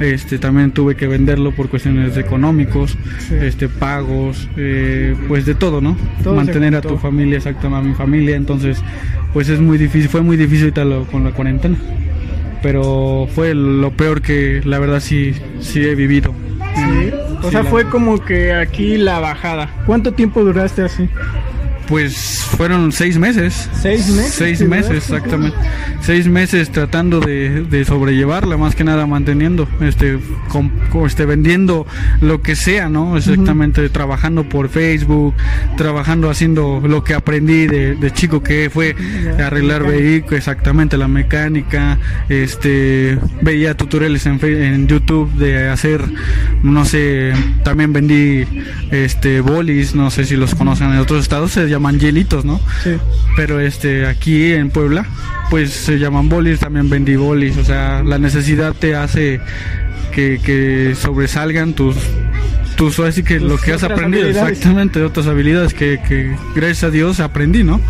[0.00, 2.96] Este, también tuve que venderlo por cuestiones económicos,
[3.30, 5.94] este, pagos, eh, pues de todo, ¿no?
[6.24, 8.82] Mantener a tu familia, exactamente a mi familia, entonces,
[9.34, 11.76] pues es muy difícil, fue muy difícil con la cuarentena,
[12.62, 16.34] pero fue lo peor que la verdad sí, sí he vivido.
[17.42, 19.68] O sea, fue como que aquí la bajada.
[19.84, 21.10] ¿Cuánto tiempo duraste así?
[21.88, 23.68] Pues fueron seis meses.
[23.80, 24.34] ¿Seis meses?
[24.34, 25.56] Seis meses, exactamente.
[26.02, 30.70] Seis meses tratando de, sobrellevarla, más que nada manteniendo, este, con,
[31.06, 31.86] este, vendiendo
[32.20, 33.16] lo que sea, ¿no?
[33.16, 35.34] Exactamente, trabajando por Facebook,
[35.78, 38.94] trabajando haciendo lo que aprendí de, chico que fue
[39.42, 41.98] arreglar vehículos, exactamente, la mecánica,
[42.28, 46.02] este, veía tutoriales en, en YouTube de hacer,
[46.62, 48.44] no sé, también vendí,
[48.90, 52.60] este, bolis, no sé si los conocen en otros estados, se llaman hielitos, ¿no?
[52.82, 52.96] Sí.
[53.36, 55.06] Pero este, aquí en Puebla,
[55.50, 59.40] pues se llaman bolis, también vendí bolis, o sea, la necesidad te hace
[60.12, 61.96] que, que sobresalgan tus
[62.78, 66.90] tus así que lo que has aprendido exactamente de otras habilidades que, que, gracias a
[66.90, 67.80] Dios aprendí no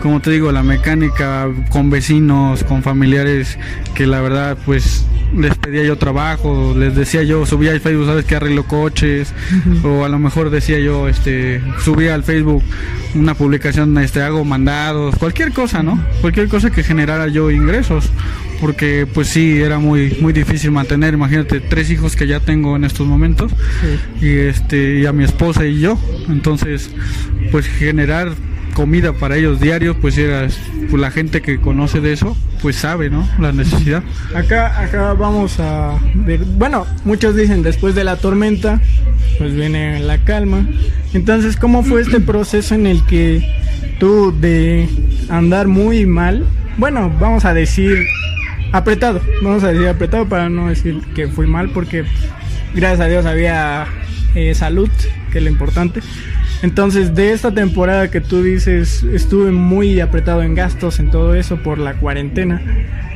[0.00, 3.58] como te digo la mecánica con vecinos con familiares
[3.96, 5.04] que la verdad pues
[5.36, 9.32] les pedía yo trabajo, les decía yo, subía al Facebook, sabes que arreglo coches,
[9.82, 12.62] o a lo mejor decía yo, este, subía al Facebook
[13.14, 16.02] una publicación, este, hago mandados, cualquier cosa, ¿no?
[16.20, 18.10] Cualquier cosa que generara yo ingresos,
[18.60, 22.84] porque pues sí, era muy, muy difícil mantener, imagínate, tres hijos que ya tengo en
[22.84, 23.52] estos momentos,
[24.20, 26.90] y este, y a mi esposa y yo, entonces,
[27.50, 28.32] pues generar
[28.74, 30.46] comida para ellos diarios, pues era
[30.88, 33.28] pues, la gente que conoce de eso, pues sabe, ¿no?
[33.40, 34.02] La necesidad.
[34.34, 38.80] Acá, acá vamos a ver, bueno, muchos dicen después de la tormenta,
[39.38, 40.68] pues viene la calma.
[41.12, 43.44] Entonces, ¿cómo fue este proceso en el que
[43.98, 44.88] tú de
[45.28, 48.06] andar muy mal, bueno, vamos a decir
[48.72, 52.04] apretado, vamos a decir apretado para no decir que fui mal, porque
[52.74, 53.86] gracias a Dios había
[54.34, 54.90] eh, salud,
[55.32, 56.00] que es lo importante.
[56.62, 61.62] Entonces, de esta temporada que tú dices, estuve muy apretado en gastos, en todo eso
[61.62, 62.60] por la cuarentena.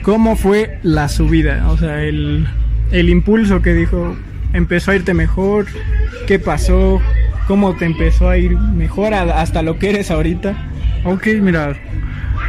[0.03, 1.69] ¿Cómo fue la subida?
[1.71, 2.47] O sea, el,
[2.93, 4.17] el impulso que dijo,
[4.53, 5.67] empezó a irte mejor,
[6.27, 7.01] ¿qué pasó?
[7.49, 10.55] ¿Cómo te empezó a ir mejor hasta lo que eres ahorita?
[11.05, 11.75] Ok, mira,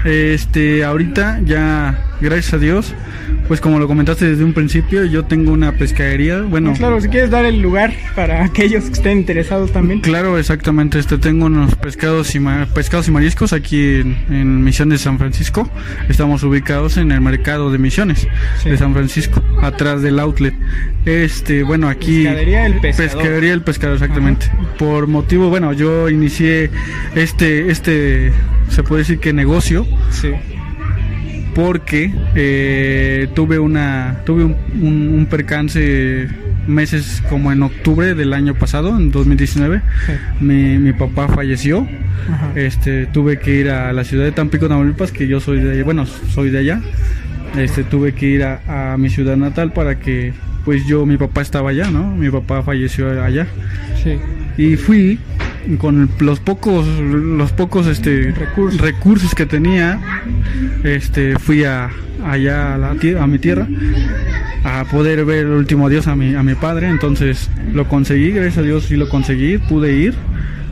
[0.05, 2.93] Este, ahorita ya, gracias a Dios,
[3.47, 6.41] pues como lo comentaste desde un principio, yo tengo una pescadería.
[6.41, 9.99] Bueno, Ah, claro, si quieres dar el lugar para aquellos que estén interesados también.
[10.01, 10.97] Claro, exactamente.
[10.99, 15.19] Este, tengo unos pescados y ma- pescados y mariscos aquí en, en Misiones de San
[15.19, 15.69] Francisco.
[16.09, 18.27] Estamos ubicados en el mercado de Misiones
[18.63, 18.69] Sí.
[18.69, 20.53] de San Francisco, atrás del outlet.
[21.05, 23.11] Este, bueno, aquí Pescadería El Pescador.
[23.13, 24.45] Pescadería El Pescador, exactamente.
[24.79, 26.69] Por motivo, bueno, yo inicié
[27.15, 28.31] este, este,
[28.69, 30.29] se puede decir que negocio Sí.
[31.55, 36.27] Porque eh, tuve una tuve un, un- un percance
[36.67, 40.11] meses como en octubre del año pasado en 2019 Sí.
[40.39, 41.87] mi, mi papá falleció
[42.31, 42.51] Ajá.
[42.55, 46.05] este tuve que ir a la ciudad de Tampico Tamaulipas que yo soy de bueno
[46.05, 46.81] soy de allá
[47.57, 50.33] este tuve que ir a, a mi ciudad natal para que
[50.65, 53.45] pues yo mi papá estaba allá no mi papá falleció allá
[54.01, 54.17] Sí.
[54.57, 55.19] y fui
[55.77, 58.81] con los pocos los pocos este Recursos.
[58.81, 59.99] recursos que tenía
[60.83, 61.89] este fui a
[62.25, 63.67] allá a, la a mi tierra
[64.63, 66.89] a poder ver el último adiós a mi a mi padre.
[66.89, 70.13] Entonces lo conseguí gracias a Dios sí lo conseguí pude ir.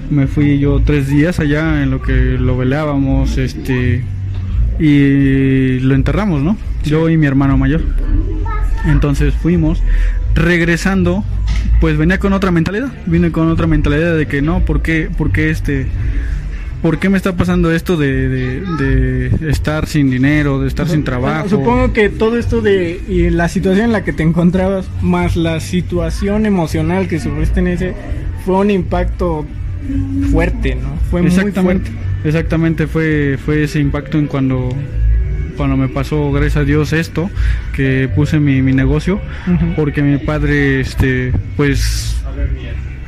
[0.10, 4.04] Me fui yo tres días allá en lo que lo velábamos este
[4.80, 7.82] y lo enterramos no yo y mi hermano mayor.
[8.86, 9.82] Entonces fuimos,
[10.34, 11.24] regresando,
[11.80, 15.32] pues venía con otra mentalidad, vine con otra mentalidad de que no, ¿por qué, por
[15.32, 15.88] qué este,
[16.82, 21.04] por qué me está pasando esto de, de- de estar sin dinero, de estar sin
[21.04, 21.48] trabajo?
[21.50, 25.60] Supongo que todo esto de y la situación en la que te encontrabas, más la
[25.60, 27.94] situación emocional que sufriste en ese,
[28.46, 29.46] fue un impacto
[30.32, 30.90] fuerte, ¿no?
[31.10, 32.28] Fue muy exactamente, fuerte.
[32.28, 34.70] exactamente fue, fue ese impacto en cuando,
[35.62, 37.30] cuando me pasó, gracias a Dios, esto,
[37.72, 39.22] que puse mi, mi negocio,
[39.76, 42.20] porque mi padre, este, pues,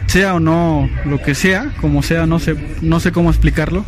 [0.05, 3.83] sea o no, lo que sea, como sea, no sé, no sé cómo explicarlo,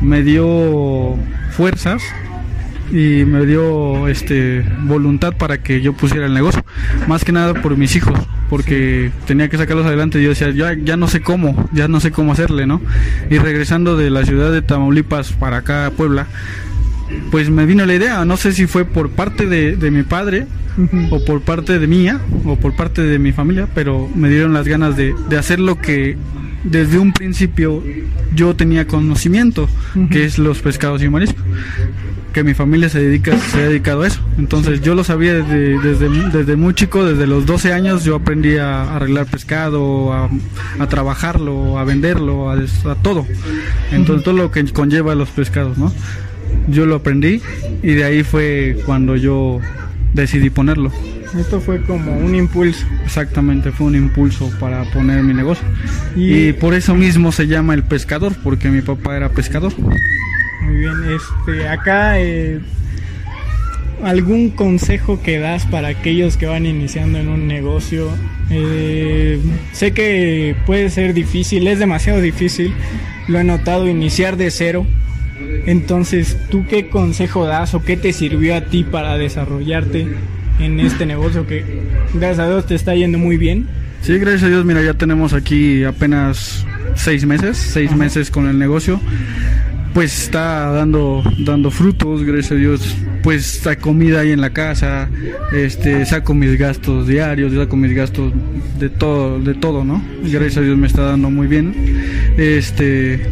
[0.00, 1.14] me dio
[1.52, 2.02] fuerzas
[2.90, 6.64] y me dio este voluntad para que yo pusiera el negocio
[7.06, 8.18] más que nada por mis hijos
[8.48, 10.20] porque tenía que sacarlos adelante.
[10.20, 12.80] Y yo decía ya, ya no sé cómo ya no sé cómo hacerle no
[13.28, 16.28] y regresando de la ciudad de Tamaulipas para acá a Puebla
[17.30, 20.46] pues me vino la idea no sé si fue por parte de, de mi padre
[21.10, 24.68] o por parte de mía o por parte de mi familia, pero me dieron las
[24.68, 26.16] ganas de, de hacer lo que
[26.64, 27.82] desde un principio
[28.34, 29.68] yo tenía conocimiento,
[30.10, 31.42] que es los pescados y mariscos.
[32.32, 34.20] Que mi familia se dedica, se ha dedicado a eso.
[34.36, 38.58] Entonces yo lo sabía desde, desde, desde muy chico, desde los 12 años yo aprendí
[38.58, 40.28] a arreglar pescado, a,
[40.78, 42.58] a trabajarlo, a venderlo, a
[43.02, 43.26] todo.
[43.90, 45.90] Entonces todo lo que conlleva los pescados, ¿no?
[46.68, 47.40] Yo lo aprendí
[47.82, 49.60] y de ahí fue cuando yo
[50.14, 50.90] decidí ponerlo.
[51.38, 52.86] Esto fue como un impulso.
[53.04, 55.64] Exactamente, fue un impulso para poner mi negocio.
[56.16, 59.72] Y- Y, por eso mismo se llama el pescador, porque mi papá era pescador.
[60.62, 62.60] Muy bien, este, acá eh,
[64.02, 68.08] algún consejo que das para aquellos que van iniciando en un negocio.
[68.50, 69.40] Eh,
[69.72, 72.72] sé que puede ser difícil, es demasiado difícil.
[73.28, 74.86] Lo he notado iniciar de cero.
[75.66, 80.06] Entonces, ¿tú qué consejo das o qué te sirvió a ti para desarrollarte
[80.60, 81.64] en este negocio que
[82.14, 83.66] gracias a Dios te está yendo muy bien?
[84.00, 87.96] Sí, gracias a Dios, mira, ya tenemos aquí apenas seis meses, seis Ajá.
[87.96, 89.00] meses con el negocio.
[89.92, 92.94] Pues está dando, dando frutos, gracias a Dios.
[93.22, 95.08] Pues hay comida ahí en la casa,
[95.52, 98.32] este, saco mis gastos diarios, saco mis gastos
[98.78, 100.04] de todo, de todo, ¿no?
[100.22, 101.74] Gracias a Dios me está dando muy bien.
[102.36, 103.26] Este,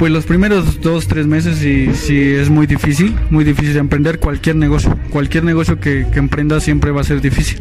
[0.00, 4.56] pues los primeros dos, tres meses sí, sí es muy difícil, muy difícil emprender cualquier
[4.56, 4.98] negocio.
[5.10, 7.60] Cualquier negocio que, que emprendas siempre va a ser difícil.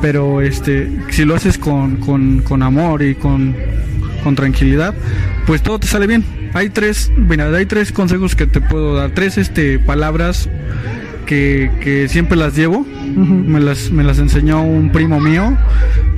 [0.00, 3.54] Pero este, si lo haces con, con, con amor y con,
[4.24, 4.92] con tranquilidad,
[5.46, 6.24] pues todo te sale bien.
[6.52, 10.50] Hay tres, mira, hay tres consejos que te puedo dar, tres este, palabras
[11.26, 12.84] que, que siempre las llevo.
[13.14, 15.56] Me las, me las enseñó un primo mío,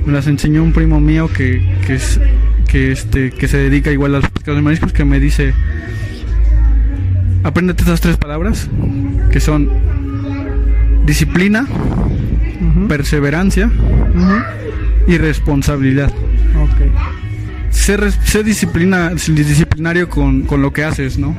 [0.07, 2.19] me las enseñó un primo mío que, que es
[2.75, 5.53] que este que se dedica igual a los pescados y mariscos que me dice
[7.41, 8.67] apréndete estas tres palabras
[9.31, 9.69] que son
[11.05, 11.65] disciplina,
[12.89, 13.71] perseverancia
[15.07, 16.11] y responsabilidad.
[16.61, 17.71] Ok.
[17.71, 21.33] Sé, res- sé disciplina, disciplinario con, con lo que haces, ¿no?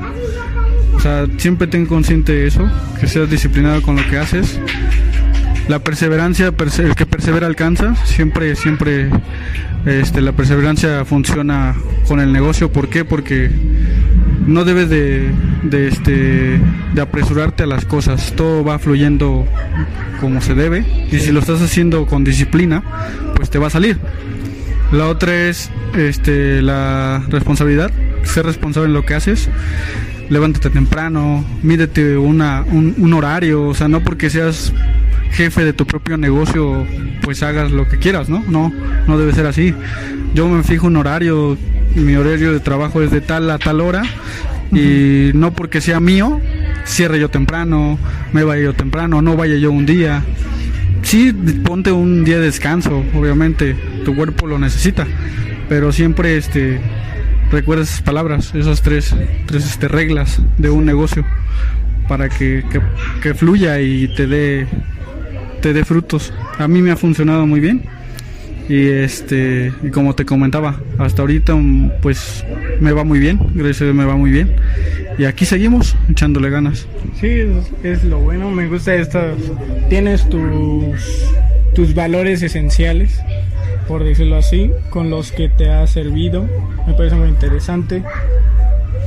[0.95, 2.67] O sea, siempre ten consciente de eso,
[2.99, 4.59] que seas disciplinado con lo que haces.
[5.67, 7.95] La perseverancia, perse- el que persevera alcanza.
[8.05, 9.09] Siempre, siempre,
[9.85, 11.75] este, la perseverancia funciona
[12.07, 12.71] con el negocio.
[12.71, 13.03] ¿Por qué?
[13.03, 13.49] Porque
[14.45, 15.29] no debes de,
[15.63, 16.59] de, este,
[16.93, 18.33] de apresurarte a las cosas.
[18.37, 19.45] Todo va fluyendo
[20.21, 20.85] como se debe.
[21.11, 22.81] Y si lo estás haciendo con disciplina,
[23.35, 23.97] pues te va a salir.
[24.93, 27.91] La otra es este, la responsabilidad,
[28.23, 29.49] ser responsable en lo que haces.
[30.29, 34.73] levántate temprano, mídete una, un, un horario, o sea, no porque seas
[35.37, 36.83] jefe de tu propio negocio,
[37.21, 38.43] pues hagas lo que quieras, ¿no?
[38.49, 38.73] No,
[39.07, 39.71] no debe ser así.
[40.33, 41.55] Yo me fijo un horario,
[41.95, 44.01] mi horario de trabajo es de tal a tal hora
[44.71, 46.41] y no porque sea mío,
[46.85, 47.99] cierre yo temprano,
[48.33, 50.23] me vaya yo temprano, no vaya yo un día.
[51.03, 51.31] Sí,
[51.63, 55.05] ponte un día de descanso, obviamente, tu cuerpo lo necesita,
[55.69, 56.81] pero siempre este
[57.51, 61.23] recuerda esas palabras, esas tres, tres este, reglas de un negocio
[62.07, 62.81] para que, que,
[63.21, 64.67] que fluya y te dé
[65.61, 66.33] te dé frutos.
[66.57, 67.83] A mí me ha funcionado muy bien.
[68.69, 72.43] Y este, y como te comentaba, hasta ahorita mm, pues
[72.81, 74.55] me va muy bien, gracias a Dios me va muy bien.
[75.17, 76.85] Y aquí seguimos echándole ganas.
[77.19, 77.45] Sí,
[77.83, 79.19] es, lo bueno, me gusta esto.
[79.89, 80.99] Tienes tus,
[81.73, 83.21] tus valores esenciales,
[83.87, 86.45] por decirlo así, con los que te ha servido.
[86.85, 88.03] Me parece muy interesante.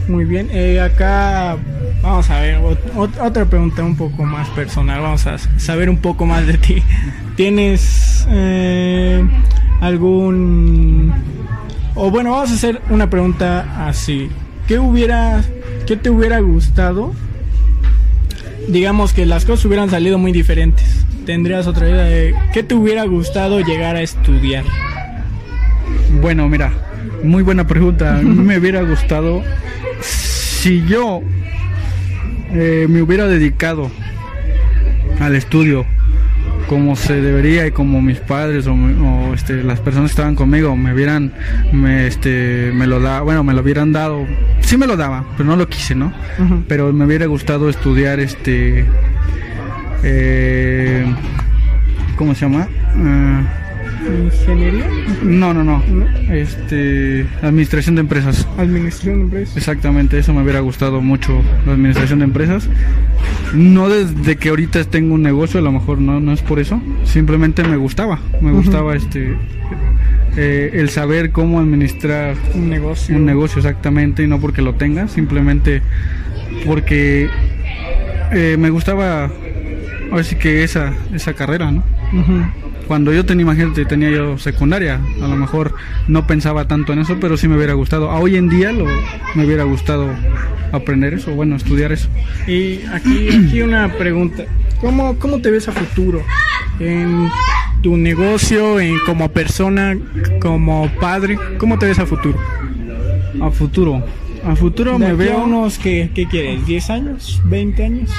[0.08, 1.56] Muy bien, eh, acá
[2.02, 5.00] vamos a ver ot- ot- otra pregunta un poco más personal.
[5.00, 6.82] Vamos a saber un poco más de ti.
[7.36, 9.24] ¿Tienes eh,
[9.80, 11.12] algún...
[11.94, 14.28] O bueno, vamos a hacer una pregunta así.
[14.66, 15.42] ¿Qué hubiera...
[15.86, 17.12] ¿Qué te hubiera gustado?
[18.68, 21.04] Digamos que las cosas hubieran salido muy diferentes.
[21.26, 24.64] ¿Tendrías otra idea de qué te hubiera gustado llegar a estudiar?
[26.20, 26.72] Bueno, mira,
[27.22, 28.18] muy buena pregunta.
[28.18, 29.42] A mí me hubiera gustado
[30.02, 31.22] si yo
[32.52, 33.90] eh, me hubiera dedicado
[35.20, 35.86] al estudio
[36.68, 38.74] como se debería y como mis padres o,
[39.34, 41.32] este, las personas que estaban conmigo me hubieran
[41.72, 44.24] me, este, me lo da, bueno me lo hubieran dado
[44.60, 46.12] sí me lo daba pero no lo quise no
[46.68, 48.84] pero me hubiera gustado estudiar este
[50.04, 51.04] eh,
[52.16, 53.44] cómo se llama Eh,
[54.06, 54.86] ¿Ingeniería?
[55.22, 55.82] no, no, no.
[56.32, 58.46] Este, administración de empresas.
[58.58, 59.56] ¿Administración de empresas?
[59.56, 62.68] Exactamente, eso me hubiera gustado mucho, la administración de empresas.
[63.54, 66.80] No desde que ahorita tengo un negocio, a lo mejor no, no es por eso.
[67.04, 69.36] Simplemente me gustaba, me gustaba este,
[70.36, 73.16] eh, el saber cómo administrar Un negocio.
[73.16, 75.82] un negocio exactamente y no porque lo tenga, simplemente
[76.64, 77.28] porque
[78.32, 79.30] eh, me gustaba,
[80.10, 81.82] ahora sí que esa, esa carrera, ¿no?
[82.12, 82.44] Ujú.
[82.90, 85.76] Cuando yo tenía, imagínate, tenía yo secundaria, a lo mejor
[86.08, 88.10] no pensaba tanto en eso, pero sí me hubiera gustado.
[88.10, 88.84] A hoy en día lo,
[89.36, 90.08] me hubiera gustado
[90.72, 92.08] aprender eso, bueno, estudiar eso.
[92.48, 94.42] Y aquí, aquí una pregunta.
[94.80, 96.20] ¿Cómo, ¿Cómo te ves a futuro?
[96.80, 97.28] En
[97.80, 99.96] tu negocio, en como persona,
[100.40, 101.38] como padre.
[101.58, 102.40] ¿Cómo te ves a futuro?
[103.40, 104.04] A futuro,
[104.44, 106.66] a futuro me veo, unos, ¿qué, ¿qué quieres?
[106.66, 107.40] ¿10 años?
[107.46, 108.10] ¿20 años?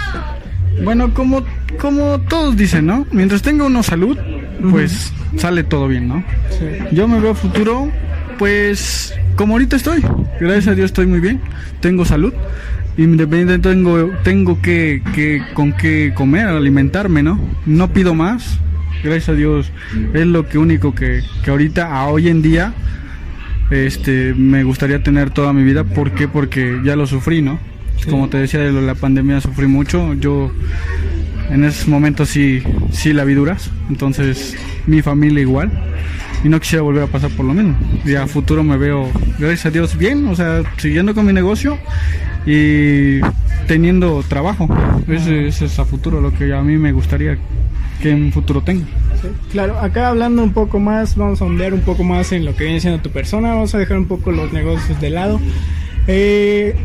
[0.83, 1.43] bueno, como,
[1.79, 3.05] como todos dicen, ¿no?
[3.11, 4.17] Mientras tenga uno salud,
[4.69, 6.23] pues sale todo bien, ¿no?
[6.49, 6.65] Sí.
[6.91, 7.91] Yo me veo futuro,
[8.37, 10.03] pues como ahorita estoy.
[10.39, 11.39] Gracias a Dios estoy muy bien.
[11.79, 12.33] Tengo salud.
[12.97, 17.39] Independientemente tengo, tengo que, que con qué comer, alimentarme, ¿no?
[17.65, 18.59] No pido más.
[19.03, 19.71] Gracias a Dios
[20.13, 22.73] es lo que único que, que ahorita, a hoy en día,
[23.71, 25.83] este, me gustaría tener toda mi vida.
[25.83, 26.27] ¿Por qué?
[26.27, 27.59] Porque ya lo sufrí, ¿no?
[28.09, 30.13] Como te decía, de la pandemia sufrí mucho.
[30.15, 30.51] Yo
[31.51, 33.69] en esos momentos sí, sí la vi duras.
[33.89, 34.55] Entonces,
[34.87, 35.71] mi familia igual.
[36.43, 37.75] Y no quisiera volver a pasar por lo mismo.
[38.03, 40.27] Y a futuro me veo, gracias a Dios, bien.
[40.27, 41.77] O sea, siguiendo con mi negocio
[42.45, 43.19] y
[43.67, 44.67] teniendo trabajo.
[45.07, 47.37] Ese, ese es a futuro lo que a mí me gustaría
[48.01, 48.85] que en futuro tenga.
[49.51, 52.63] Claro, acá hablando un poco más, vamos a ondear un poco más en lo que
[52.63, 55.39] viene siendo tu persona, vamos a dejar un poco los negocios de lado.
[56.07, 56.75] Eh,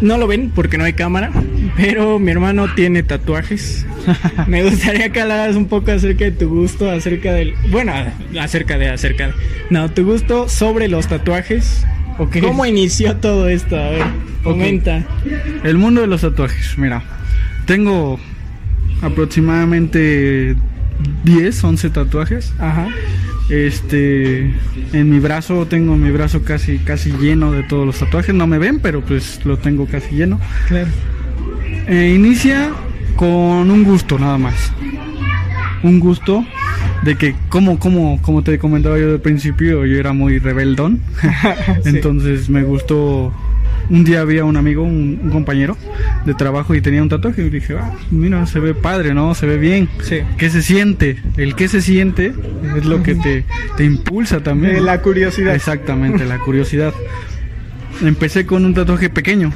[0.00, 1.30] no lo ven porque no hay cámara,
[1.76, 3.86] pero mi hermano tiene tatuajes.
[4.46, 7.54] Me gustaría que hablaras un poco acerca de tu gusto, acerca del...
[7.70, 7.92] Bueno,
[8.40, 9.34] acerca de, acerca de...
[9.70, 11.84] No, tu gusto sobre los tatuajes.
[12.40, 13.76] ¿Cómo inició todo esto?
[13.76, 14.04] A ver,
[14.42, 15.04] comenta.
[15.64, 17.02] El mundo de los tatuajes, mira,
[17.66, 18.20] tengo
[19.02, 20.54] aproximadamente
[21.24, 22.52] 10, 11 tatuajes.
[22.58, 22.88] Ajá.
[23.50, 24.50] Este,
[24.92, 28.34] en mi brazo tengo mi brazo casi casi lleno de todos los tatuajes.
[28.34, 30.40] No me ven, pero pues lo tengo casi lleno.
[30.68, 30.88] Claro.
[31.86, 32.70] Eh, inicia
[33.16, 34.72] con un gusto nada más.
[35.82, 36.44] Un gusto
[37.02, 41.00] de que como como como te comentaba yo del principio, yo era muy rebeldón.
[41.82, 41.90] Sí.
[41.90, 43.32] Entonces me gustó.
[43.90, 45.76] Un día había un amigo, un, un compañero
[46.24, 49.34] de trabajo y tenía un tatuaje y dije, ah, mira, se ve padre, ¿no?
[49.34, 49.90] Se ve bien.
[50.02, 50.20] Sí.
[50.38, 51.18] ¿Qué se siente?
[51.36, 52.32] El que se siente
[52.78, 53.44] es lo que te,
[53.76, 54.76] te impulsa también.
[54.76, 55.54] Eh, la curiosidad.
[55.54, 56.94] Exactamente, la curiosidad.
[58.02, 59.52] Empecé con un tatuaje pequeño,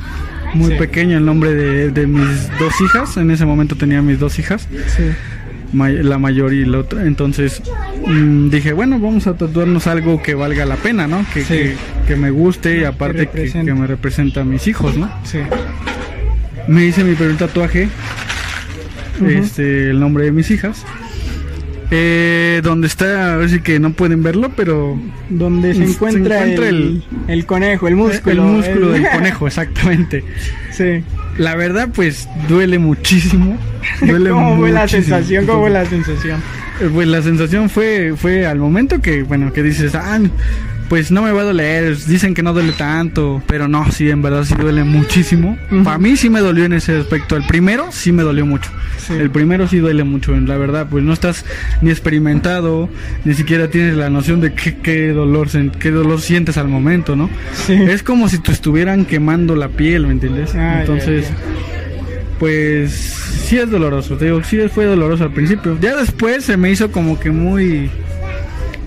[0.55, 0.79] muy Sí.
[0.79, 3.17] pequeño, el nombre de, de mis dos hijas.
[3.17, 5.05] En ese momento tenía mis dos hijas, Sí.
[5.73, 7.05] may- la mayor y la otra.
[7.07, 7.63] Entonces
[8.07, 11.25] mm, dije, bueno, vamos a tatuarnos algo que valga la pena, ¿no?
[11.35, 11.55] Que, Sí.
[11.55, 11.77] que,
[12.09, 15.11] que me guste y aparte que, que me representa a mis hijos, ¿no?
[15.25, 15.39] Sí.
[16.69, 17.89] me hice mi primer tatuaje,
[19.27, 20.85] este, el nombre de mis hijas.
[21.91, 27.03] Eh, donde está, a ver si que no pueden verlo, pero donde se encuentra, el,
[27.29, 28.33] el, conejo, el músculo.
[28.33, 30.23] El músculo del conejo, exactamente.
[30.71, 31.03] Sí.
[31.39, 33.57] La verdad, pues duele muchísimo.
[34.03, 35.47] Duele ¿Cómo fue la sensación?
[35.47, 36.43] ¿Cómo fue la sensación?
[36.81, 40.21] Eh, pues la sensación fue, fue al momento que, bueno, que dices, ah,
[40.89, 44.23] pues no me va a doler, dicen que no duele tanto, pero no, sí, en
[44.23, 45.59] verdad sí duele muchísimo.
[45.85, 47.37] Para mí sí me dolió en ese aspecto.
[47.37, 48.71] El primero sí me dolió mucho.
[49.11, 51.45] El primero sí duele mucho, la verdad, pues no estás
[51.83, 52.89] ni experimentado,
[53.25, 57.31] ni siquiera tienes la noción de qué, qué dolor qué dolor sientes al momento, ¿no?
[57.69, 60.55] Es como si te estuvieran quemando la piel, ¿me entiendes?
[60.55, 61.27] Ah, Entonces,
[62.39, 65.79] pues sí es doloroso, te digo, sí fue doloroso al principio.
[65.81, 67.91] Ya después se me hizo como que muy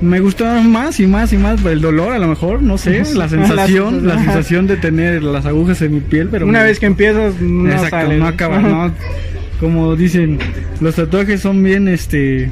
[0.01, 3.29] me gustó más y más y más el dolor a lo mejor no sé la
[3.29, 7.39] sensación la sensación de tener las agujas en mi piel pero una vez que empiezas
[7.39, 8.91] no exacto, no acaba no.
[9.59, 10.39] Como dicen
[10.79, 12.49] los tatuajes son bien este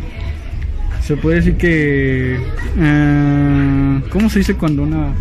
[1.02, 2.38] se puede decir que
[2.78, 5.14] uh, cómo se dice cuando una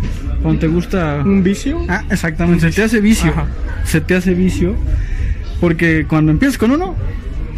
[0.43, 3.33] cuando te gusta un vicio ah exactamente se te hace vicio
[3.85, 4.75] se te hace vicio
[5.59, 6.95] porque cuando empiezas con uno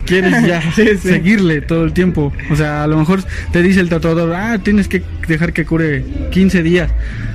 [0.06, 0.62] quieres ya
[1.02, 2.34] seguirle todo el tiempo.
[2.50, 6.04] O sea, a lo mejor te dice el tatuador, ah, tienes que dejar que cure
[6.32, 6.92] 15 días.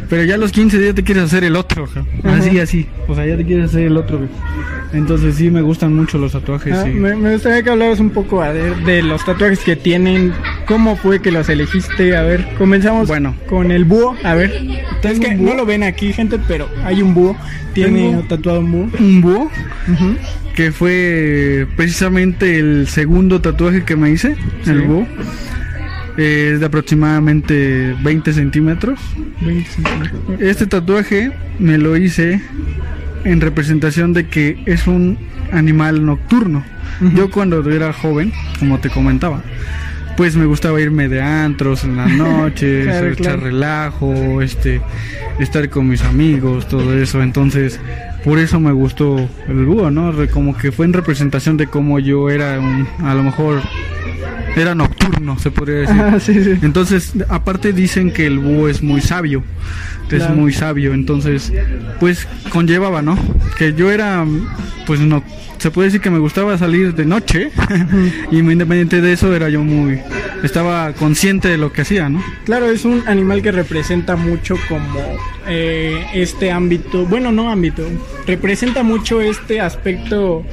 [0.08, 1.88] Pero ya a los 15 días te quieres hacer el otro,
[2.22, 2.86] así, así.
[3.08, 4.20] O sea, ya te quieres hacer el otro.
[4.92, 6.74] Entonces sí me gustan mucho los tatuajes.
[6.74, 10.32] Ah, me, gustaría que hablaras un poco a ver, de los tatuajes que tienen.
[10.66, 12.16] ¿Cómo fue que los elegiste?
[12.16, 13.34] A ver, comenzamos bueno.
[13.48, 14.16] con el búho.
[14.22, 14.52] A ver,
[15.02, 17.36] es que no lo ven aquí, gente, pero hay un búho.
[17.74, 18.90] Tiene tatuado un búho.
[19.00, 19.50] Un búho
[20.56, 24.36] que fue precisamente el segundo tatuaje que me hice,
[24.66, 25.06] el búho.
[26.16, 28.98] Es de aproximadamente 20 centímetros.
[29.42, 30.40] 20 centímetros.
[30.40, 32.40] Este tatuaje me lo hice
[33.24, 35.18] en representación de que es un
[35.52, 36.64] animal nocturno.
[37.14, 39.42] Yo cuando era joven, como te comentaba,
[40.16, 42.86] pues me gustaba irme de antros en las noches,
[43.18, 44.80] echar relajo, este,
[45.38, 47.22] estar con mis amigos, todo eso.
[47.22, 47.80] Entonces,
[48.24, 50.12] por eso me gustó el búho, ¿no?
[50.32, 53.60] Como que fue en representación de cómo yo era un, a lo mejor
[54.56, 55.96] era nocturno, se podría decir.
[56.00, 56.58] Ah, sí, sí.
[56.62, 59.44] Entonces, aparte dicen que el búho es muy sabio,
[60.10, 61.52] es muy sabio, entonces,
[62.00, 63.18] pues conllevaba, ¿no?
[63.58, 64.24] Que yo era,
[64.86, 65.22] pues no,
[65.58, 67.50] se puede decir que me gustaba salir de noche
[68.30, 70.00] y muy independiente de eso era yo muy,
[70.42, 72.22] estaba consciente de lo que hacía, ¿no?
[72.44, 75.00] Claro, es un animal que representa mucho como
[75.46, 77.82] eh, este ámbito, bueno, no ámbito,
[78.26, 80.44] representa mucho este aspecto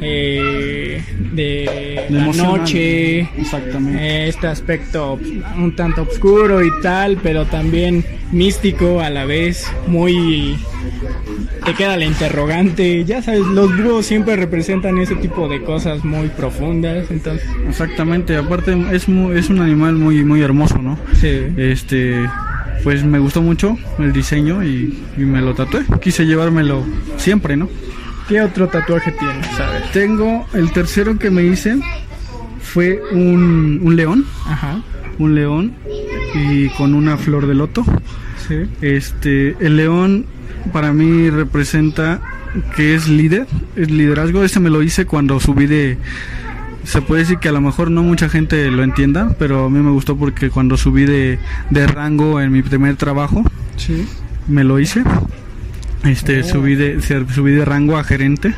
[0.00, 4.28] eh, de la noche, exactamente.
[4.28, 5.18] este aspecto
[5.56, 10.56] un tanto oscuro y tal, pero también místico a la vez, muy
[11.64, 16.28] te queda la interrogante, ya sabes, los búhos siempre representan ese tipo de cosas muy
[16.28, 17.48] profundas, entonces.
[17.68, 20.98] Exactamente, aparte es es un animal muy muy hermoso, ¿no?
[21.14, 21.40] Sí.
[21.56, 22.28] Este
[22.84, 25.82] pues me gustó mucho el diseño y, y me lo tatué.
[26.00, 26.84] Quise llevármelo
[27.16, 27.68] siempre, ¿no?
[28.28, 29.46] ¿Qué otro tatuaje tienes?
[29.92, 31.78] Tengo el tercero que me hice
[32.60, 34.26] fue un, un león.
[34.46, 34.82] Ajá.
[35.18, 35.74] Un león
[36.34, 37.84] y con una flor de loto.
[38.48, 38.64] Sí.
[38.80, 40.26] Este, el león
[40.72, 42.20] para mí representa
[42.74, 43.46] que es líder,
[43.76, 44.42] es liderazgo.
[44.42, 45.98] Ese me lo hice cuando subí de
[46.82, 49.80] se puede decir que a lo mejor no mucha gente lo entienda, pero a mí
[49.80, 51.38] me gustó porque cuando subí de,
[51.70, 53.44] de rango en mi primer trabajo,
[53.76, 54.06] sí.
[54.46, 55.02] me lo hice
[56.06, 56.44] este, oh.
[56.44, 58.54] subí, de, subí de rango a gerente.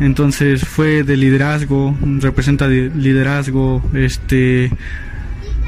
[0.00, 4.70] Entonces fue de liderazgo, representa de liderazgo, este,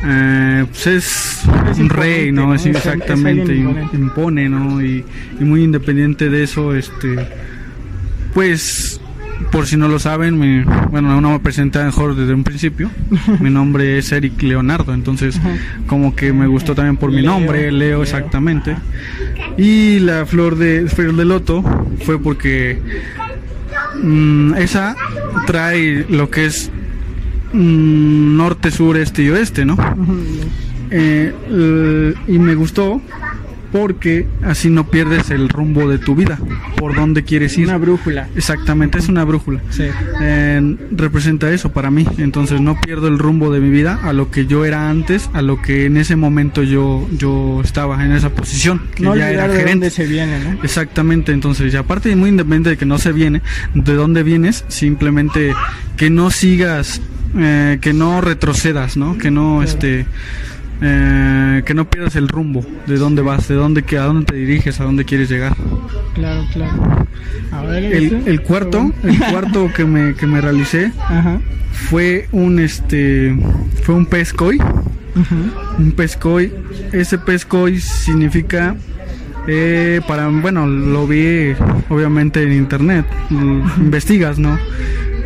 [0.05, 1.43] eh, pues es,
[1.79, 2.55] un rey, ¿no?
[2.55, 4.81] Es, exactamente, impone, ¿no?
[4.83, 5.05] Y,
[5.39, 7.17] y, muy independiente de eso, este,
[8.33, 9.00] pues,
[9.51, 12.91] por si no lo saben, mi, bueno, no me presenté mejor desde un principio.
[13.41, 15.41] mi nombre es Eric Leonardo, entonces,
[15.87, 18.77] como que me gustó también por mi nombre, Leo, exactamente.
[19.57, 21.63] Y la flor de, flor de loto
[22.05, 22.81] fue porque
[24.03, 24.95] mm, esa
[25.47, 26.71] trae lo que es
[27.53, 29.77] mm, norte, sur, este y oeste, ¿no?
[30.93, 33.01] Eh, y me gustó
[33.73, 36.39] porque así no pierdes el rumbo de tu vida,
[36.77, 37.67] por dónde quieres ir.
[37.67, 38.29] Una brújula.
[38.37, 39.61] Exactamente, es una brújula.
[39.71, 39.85] Sí.
[40.93, 44.47] representa eso para mí, entonces no pierdo el rumbo de mi vida a lo que
[44.47, 48.83] yo era antes, a lo que en ese momento yo yo estaba en esa posición,
[48.95, 49.65] que no ya era gerente.
[49.65, 50.63] De dónde se viene, ¿no?
[50.63, 53.43] Exactamente, entonces, y aparte muy independiente de que no se viene,
[53.75, 55.55] de dónde vienes, simplemente
[55.97, 57.01] que no sigas,
[57.37, 59.19] eh, que no retrocedas, ¿no?
[59.19, 60.07] Que no, este
[60.83, 64.35] eh, que no pierdas el rumbo de dónde vas, de dónde, que, a dónde te
[64.37, 65.55] diriges, a dónde quieres llegar.
[66.15, 67.07] Claro, claro.
[67.53, 71.41] A ver, El, cuarto, el cuarto que me, que me realicé Ajá.
[71.73, 73.37] fue un este
[73.83, 75.35] fue un pez koi, Ujú.
[75.83, 76.53] un pez koi.
[76.93, 78.77] Ese pez koi significa
[79.49, 81.53] eh, para bueno lo vi
[81.89, 83.07] obviamente en internet,
[83.79, 84.59] investigas, ¿no?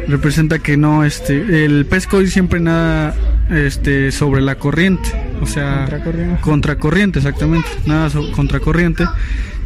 [0.09, 3.15] Representa que no este el pez koi siempre nada
[3.51, 5.09] este sobre la corriente,
[5.41, 6.41] o sea Contracorriente.
[6.41, 9.05] contracorriente exactamente, nada so- contracorriente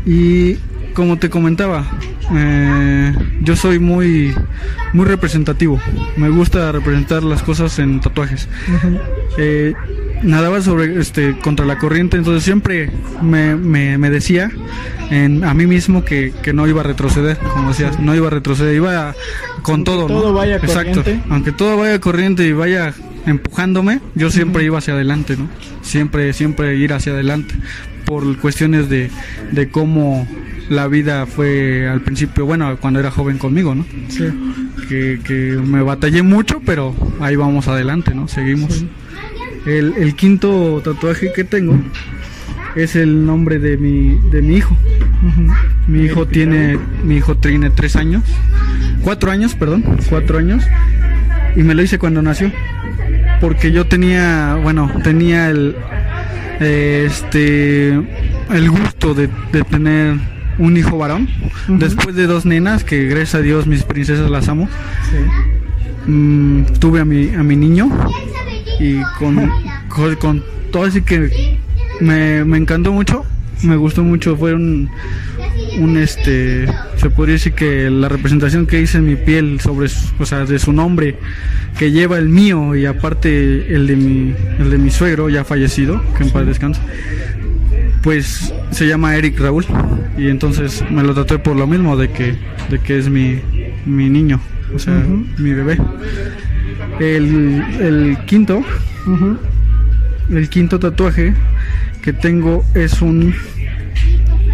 [0.06, 0.56] y
[0.94, 1.84] como te comentaba,
[2.34, 4.34] eh, yo soy muy
[4.92, 5.80] muy representativo,
[6.16, 8.48] me gusta representar las cosas en tatuajes.
[8.74, 8.98] Ujú.
[9.36, 9.74] Eh,
[10.22, 12.90] nadaba sobre este contra la corriente, entonces siempre
[13.22, 14.50] me, me, me decía
[15.10, 18.30] en, a mí mismo que, que no iba a retroceder, como decías, no iba a
[18.30, 19.14] retroceder, iba
[19.62, 20.32] con Aunque todo, todo ¿no?
[20.32, 21.20] vaya Exacto, corriente.
[21.30, 22.92] aunque todo vaya corriente y vaya
[23.28, 25.48] empujándome, yo siempre iba hacia adelante, ¿no?
[25.82, 27.54] Siempre, siempre ir hacia adelante,
[28.04, 29.10] por cuestiones de,
[29.52, 30.26] de cómo
[30.68, 33.86] la vida fue al principio, bueno, cuando era joven conmigo, ¿no?
[34.08, 34.24] Sí.
[34.88, 38.28] que, que me batallé mucho, pero ahí vamos adelante, ¿no?
[38.28, 38.74] Seguimos.
[38.74, 38.88] Sí.
[39.66, 41.78] El, el quinto tatuaje que tengo
[42.74, 44.76] es el nombre de mi, de mi hijo.
[45.86, 48.22] Mi hijo tiene, mi hijo tiene tres años,
[49.02, 50.64] cuatro años, perdón, cuatro años,
[51.56, 52.52] y me lo hice cuando nació,
[53.40, 55.76] porque yo tenía, bueno, tenía el,
[56.60, 60.16] eh, este, el gusto de, de tener
[60.58, 61.28] un hijo varón,
[61.68, 64.68] después de dos nenas que gracias a Dios mis princesas las amo.
[65.10, 66.10] Sí.
[66.10, 67.90] Mm, tuve a mi, a mi niño
[68.80, 69.50] y con,
[69.88, 71.58] con, con todo así que
[72.00, 73.24] me, me encantó mucho,
[73.62, 74.88] me gustó mucho, fue un,
[75.78, 76.66] un este,
[76.96, 80.44] se podría decir que la representación que hice en mi piel sobre, su- o sea,
[80.44, 81.16] de su nombre,
[81.78, 86.02] que lleva el mío y aparte el de mi, el de mi suegro ya fallecido,
[86.16, 86.80] que en paz descanse,
[88.02, 89.64] pues se llama Eric Raúl.
[90.16, 92.34] Y entonces me lo tatué por lo mismo de que,
[92.70, 93.40] de que es mi,
[93.86, 94.40] mi niño,
[94.74, 95.04] o sea,
[95.38, 95.78] mi bebé.
[97.00, 98.62] El, el quinto,
[100.30, 101.34] el quinto tatuaje
[102.02, 103.34] que tengo es un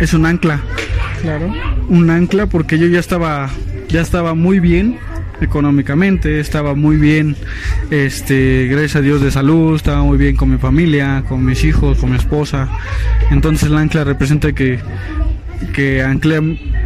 [0.01, 0.61] es un ancla,
[1.23, 1.53] Claro.
[1.89, 3.51] un ancla porque yo ya estaba
[3.89, 4.97] ya estaba muy bien
[5.41, 7.37] económicamente, estaba muy bien
[7.91, 11.99] este gracias a Dios de salud, estaba muy bien con mi familia, con mis hijos,
[11.99, 12.69] con mi esposa.
[13.31, 14.79] Entonces el ancla representa que
[15.73, 16.05] que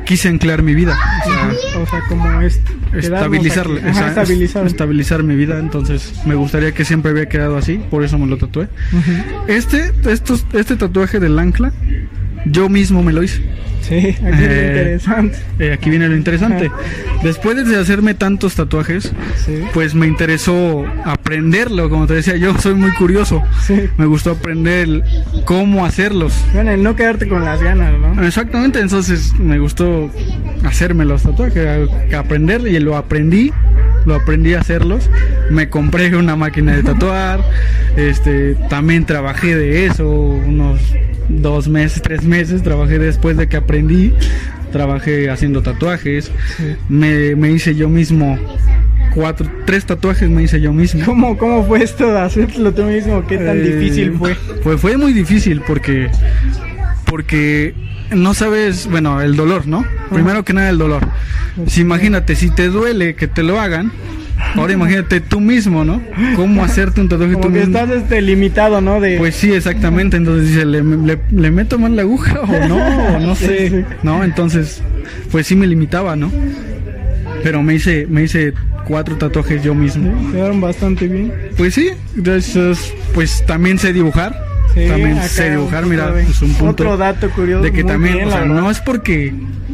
[0.07, 0.97] quise anclar mi vida,
[1.27, 2.61] o sea, O sea, como es
[2.97, 4.67] estabilizar, esa- Ajá, estabilizar.
[4.67, 8.37] estabilizar mi vida, entonces me gustaría que siempre había quedado así, por eso me lo
[8.39, 8.69] tatué.
[9.49, 11.73] Este, estos, este tatuaje del ancla,
[12.51, 13.43] yo mismo me lo hice.
[13.81, 15.39] Sí, aquí es lo Eh, interesante.
[15.61, 16.71] Eh, aquí viene lo interesante.
[17.23, 19.13] Después de hacerme tantos tatuajes,
[19.47, 19.61] Sí.
[19.73, 23.43] pues me interesó aprenderlo, como te decía, yo soy muy curioso.
[23.63, 23.89] Sí.
[23.97, 25.03] Me gustó aprender
[25.47, 26.35] cómo hacerlos.
[26.53, 28.23] Bueno, el no quedarte con las ganas, ¿no?
[28.25, 30.11] Exactamente, entonces me gustó
[30.65, 33.53] hacerme los tatuajes, aprender y lo aprendí,
[34.05, 35.09] lo aprendí a hacerlos.
[35.51, 37.41] Me compré una máquina de tatuar,
[37.97, 40.79] este, también trabajé de eso unos
[41.29, 44.13] dos meses, tres meses, trabajé después de que aprendí,
[44.73, 46.65] trabajé haciendo tatuajes, Sí.
[46.89, 48.39] me, me hice yo mismo
[49.15, 51.05] cuatro, tres tatuajes me hice yo mismo.
[51.05, 53.27] ¿Cómo, ¿Cómo fue esto de hacerlo tú mismo?
[53.27, 54.37] ¿Qué tan Eh, difícil fue?
[54.63, 56.09] Pues fue muy difícil porque
[57.07, 57.75] porque
[58.15, 59.85] no sabes, bueno, el dolor, ¿no?
[60.11, 61.07] Primero que nada el dolor.
[61.67, 63.91] Si imagínate, si te duele que te lo hagan,
[64.57, 66.01] ahora imagínate tú mismo, ¿no?
[66.37, 67.79] ¿Cómo hacerte un tatuaje tú Como que mismo?
[67.79, 69.01] estás este, limitado, ¿no?
[69.01, 70.17] De, Pues sí, exactamente.
[70.17, 73.19] Entonces dice, ¿le, le, le meto más la aguja o no?
[73.21, 73.71] No sé.
[73.71, 73.85] sí.
[74.03, 74.25] ¿No?
[74.25, 74.83] Entonces,
[75.31, 76.31] pues sí me limitaba, ¿no?
[77.43, 78.53] Pero me hice, me hice
[78.87, 80.13] cuatro tatuajes yo mismo.
[80.27, 81.33] Sí, quedaron bastante bien.
[81.57, 82.93] Pues sí, gracias.
[83.15, 84.45] Pues también sé dibujar.
[84.75, 86.73] Sí, también sé dibujar, mira, es un punto.
[86.85, 87.63] Otro dato curioso.
[87.65, 89.33] de que también, bien, o sea, no es porque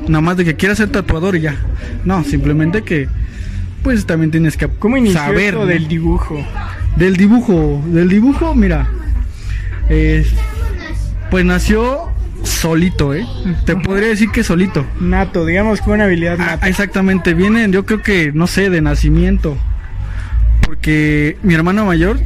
[0.08, 1.56] nada más de que quieras ser tatuador y ya.
[2.04, 3.08] No, simplemente que
[3.84, 6.36] pues también tienes que ¿Cómo saber del dibujo?
[6.96, 8.88] del dibujo, del dibujo, mira.
[9.88, 10.26] eh,
[11.30, 12.10] pues nació
[12.42, 13.24] solito, ¿eh?
[13.64, 14.84] Te podría decir que solito.
[15.00, 16.68] Nato, digamos que una habilidad Ah, nata.
[16.68, 19.56] exactamente, vienen, yo creo que, no sé, de nacimiento.
[20.62, 22.18] Porque mi hermano mayor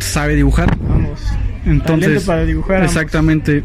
[0.00, 0.76] sabe dibujar.
[0.88, 1.20] Vamos.
[1.64, 2.84] Entonces, para dibujar.
[2.84, 3.62] exactamente.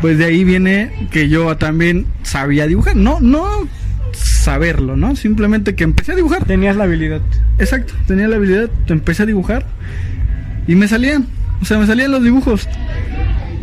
[0.00, 2.96] Pues de ahí viene que yo también sabía dibujar.
[2.96, 3.46] No, no
[4.42, 5.16] saberlo, ¿no?
[5.16, 6.44] Simplemente que empecé a dibujar.
[6.44, 7.20] Tenías la habilidad.
[7.58, 9.66] Exacto, tenía la habilidad, empecé a dibujar
[10.66, 11.26] y me salían,
[11.60, 12.68] o sea, me salían los dibujos.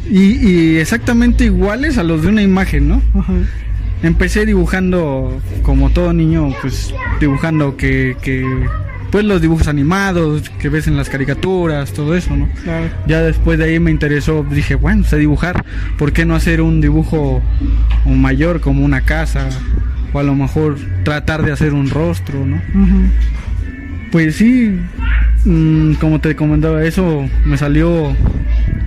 [0.10, 3.02] Y, y exactamente iguales a los de una imagen, ¿no?
[3.14, 3.34] Ajá.
[4.02, 8.46] Empecé dibujando, como todo niño, pues dibujando que, que
[9.12, 12.48] pues los dibujos animados que ves en las caricaturas, todo eso, ¿no?
[12.64, 12.88] Claro.
[13.08, 15.66] Ya después de ahí me interesó, dije, bueno, sé dibujar,
[15.98, 17.42] ¿por qué no hacer un dibujo
[18.06, 19.50] mayor como una casa?
[20.14, 22.62] O a lo mejor tratar de hacer un rostro, ¿no?
[24.12, 24.76] Pues sí,
[25.46, 28.16] mm, como te comentaba, eso me salió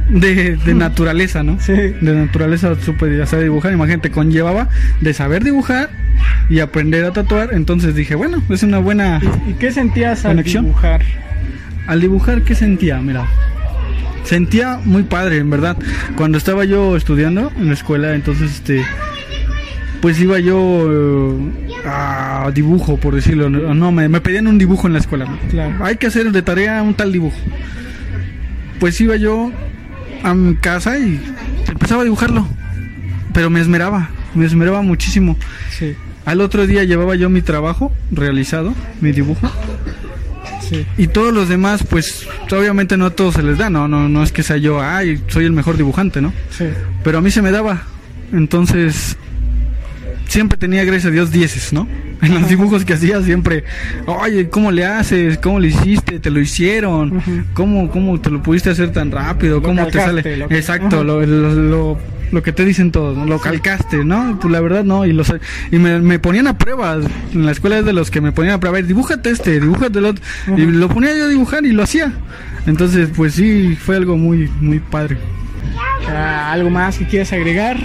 [0.08, 1.60] de, de naturaleza, ¿no?
[1.60, 1.72] Sí.
[1.72, 4.68] De naturaleza supe hacer dibujar, imagínate, conllevaba
[5.00, 5.90] de saber dibujar
[6.48, 9.20] y aprender a tatuar, entonces dije, bueno, es una buena...
[9.48, 10.64] ¿Y qué sentías al ¿Conexión?
[10.64, 11.02] dibujar?
[11.86, 12.98] Al dibujar, ¿qué sentía?
[12.98, 13.26] Mira,
[14.24, 15.76] sentía muy padre, en verdad.
[16.16, 18.82] Cuando estaba yo estudiando en la escuela, entonces, este,
[20.02, 20.58] pues iba yo
[20.90, 23.48] eh, a dibujo, por decirlo.
[23.48, 25.24] No, me, me pedían un dibujo en la escuela.
[25.24, 25.38] ¿no?
[25.48, 25.82] Claro.
[25.84, 27.36] Hay que hacer de tarea un tal dibujo.
[28.80, 29.50] Pues iba yo
[30.24, 31.20] a mi casa y
[31.68, 32.46] empezaba a dibujarlo.
[33.32, 35.36] Pero me esmeraba, me esmeraba muchísimo.
[35.70, 35.94] Sí,
[36.24, 39.48] Al otro día llevaba yo mi trabajo realizado, mi dibujo.
[40.68, 40.84] sí.
[40.98, 44.22] Y todos los demás, pues obviamente no a todos se les da, no, no, no
[44.24, 46.32] es que sea yo, ay, soy el mejor dibujante, ¿no?
[46.50, 46.64] Sí.
[47.04, 47.84] Pero a mí se me daba.
[48.32, 49.16] Entonces,
[50.32, 51.86] siempre tenía, gracias a Dios, dieces, ¿no?
[52.22, 53.64] En los dibujos que hacía siempre,
[54.06, 55.38] oye, ¿cómo le haces?
[55.38, 56.18] ¿Cómo le hiciste?
[56.20, 57.20] ¿Te lo hicieron?
[57.52, 59.56] ¿Cómo, ¿Cómo te lo pudiste hacer tan rápido?
[59.56, 60.36] Lo ¿Cómo te sale?
[60.36, 61.98] lo que- Exacto, lo, lo, lo-
[62.32, 63.26] lo que te dicen todos, ¿no?
[63.26, 64.38] lo calcaste, ¿no?
[64.40, 65.34] Pues la verdad no, y, los,
[65.70, 66.96] y me, me ponían a prueba,
[67.34, 69.60] en la escuela es de los que me ponían a prueba, a ver, dibújate este,
[69.60, 70.24] dibújate el otro,
[70.56, 72.10] y lo ponía yo a dibujar y lo hacía.
[72.66, 75.18] Entonces, pues sí, fue algo muy, muy padre.
[76.08, 77.76] Ah, ¿Algo más que quieras agregar?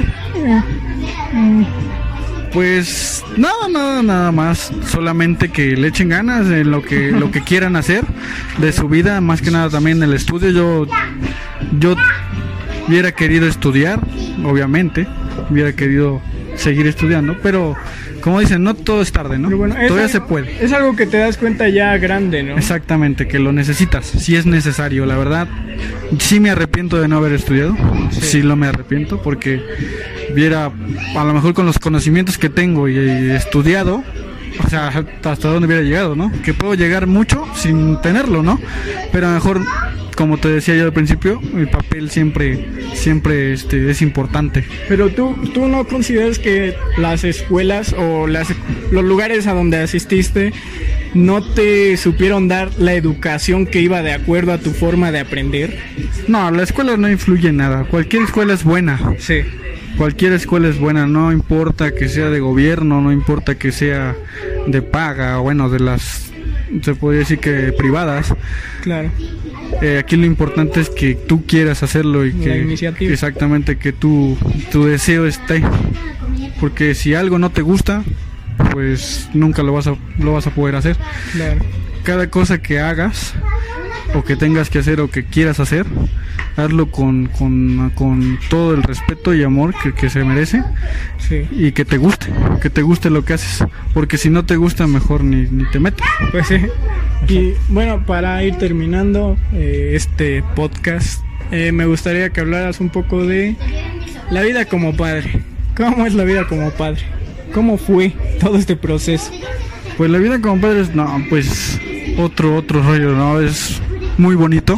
[2.53, 4.71] Pues nada, nada, nada más.
[4.87, 8.03] Solamente que le echen ganas en lo que, lo que quieran hacer
[8.59, 10.49] de su vida, más que nada también en el estudio.
[10.49, 10.87] Yo,
[11.79, 11.95] yo
[12.87, 13.99] hubiera querido estudiar,
[14.43, 15.07] obviamente,
[15.49, 16.21] hubiera querido
[16.55, 17.75] seguir estudiando, pero
[18.21, 19.49] como dicen, no todo es tarde, ¿no?
[19.55, 20.65] Bueno, es Todavía algo- se puede.
[20.65, 22.57] Es algo que te das cuenta ya grande, ¿no?
[22.57, 25.47] Exactamente, que lo necesitas, si es necesario, la verdad.
[26.19, 27.75] Sí me arrepiento de no haber estudiado,
[28.11, 28.21] Sí.
[28.21, 29.61] sí, lo me arrepiento, porque
[30.38, 30.71] viera,
[31.15, 34.03] a lo mejor con los conocimientos que tengo y, y estudiado,
[34.63, 36.31] o sea, hasta dónde hubiera llegado, ¿no?
[36.43, 38.59] Que puedo llegar mucho sin tenerlo, ¿no?
[39.11, 39.61] Pero a lo mejor,
[40.15, 44.63] como te decía yo al principio, el papel siempre, siempre este, es importante.
[44.88, 48.49] Pero tú, tú no consideras que las escuelas o las,
[48.91, 50.53] los lugares a donde asististe
[51.15, 55.79] no te supieron dar la educación que iba de acuerdo a tu forma de aprender?
[56.27, 58.99] No, la escuela no influye en nada, cualquier escuela es buena.
[59.17, 59.41] Sí.
[59.97, 64.15] Cualquier escuela es buena, no importa que sea de gobierno, no importa que sea
[64.67, 66.31] de paga, bueno, de las,
[66.83, 68.33] se podría decir que privadas.
[68.81, 69.09] Claro.
[69.81, 73.11] Eh, aquí lo importante es que tú quieras hacerlo y que iniciativa.
[73.11, 74.37] exactamente que tu,
[74.71, 75.63] tu deseo esté.
[76.59, 78.03] Porque si algo no te gusta,
[78.71, 80.95] pues nunca lo vas a, lo vas a poder hacer.
[81.33, 81.59] Claro.
[82.03, 83.33] Cada cosa que hagas
[84.13, 85.85] o que tengas que hacer o que quieras hacer,
[86.55, 90.63] hazlo con, con, con todo el respeto y amor que, que se merece
[91.17, 91.45] Sí.
[91.51, 92.27] y que te guste,
[92.61, 95.79] que te guste lo que haces, porque si no te gusta mejor ni, ni te
[95.79, 96.07] metas.
[96.31, 96.55] Pues sí.
[97.27, 103.25] Y bueno, para ir terminando eh, este podcast, eh, me gustaría que hablaras un poco
[103.25, 103.55] de
[104.31, 105.41] la vida como padre.
[105.75, 107.01] ¿Cómo es la vida como padre?
[107.53, 109.31] ¿Cómo fue todo este proceso?
[109.97, 111.79] Pues la vida como padre es, no, pues
[112.17, 113.39] otro, otro rollo, ¿no?
[113.41, 113.81] Es
[114.18, 114.78] muy bonito.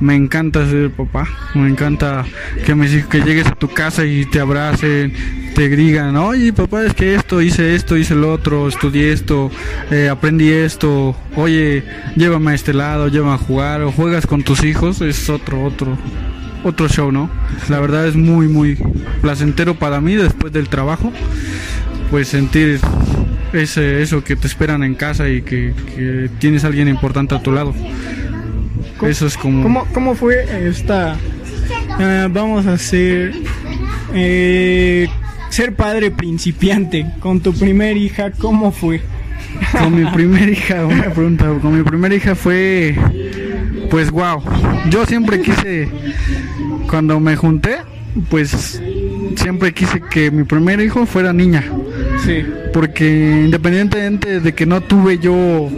[0.00, 2.24] Me encanta ser papá, me encanta
[2.64, 5.12] que me que llegues a tu casa y te abracen,
[5.56, 9.50] te digan, oye papá es que esto, hice esto, hice lo otro, estudié esto,
[9.90, 11.82] eh, aprendí esto, oye
[12.14, 15.98] llévame a este lado, llévame a jugar o juegas con tus hijos, es otro, otro,
[16.62, 17.28] otro show, ¿no?
[17.68, 18.78] La verdad es muy, muy
[19.20, 21.12] placentero para mí después del trabajo,
[22.12, 22.78] pues sentir
[23.52, 27.42] ese, eso que te esperan en casa y que, que tienes a alguien importante a
[27.42, 27.74] tu lado.
[28.98, 29.62] ¿Cómo- Eso es como...
[29.62, 31.16] ¿Cómo, cómo fue esta...
[31.98, 33.32] ah, vamos a hacer...
[34.14, 35.08] eh,
[35.50, 39.00] ser padre principiante con tu primer hija, ¿cómo fue?
[39.80, 42.94] Con mi primera hija, una pregunta, con mi primera hija fue,
[43.90, 44.42] pues wow,
[44.90, 45.88] yo siempre quise,
[46.88, 47.76] cuando me junté,
[48.28, 48.80] pues
[49.36, 51.64] siempre quise que mi primer hijo fuera niña,
[52.24, 52.44] Sí.
[52.74, 55.70] porque independientemente de que no tuve yo,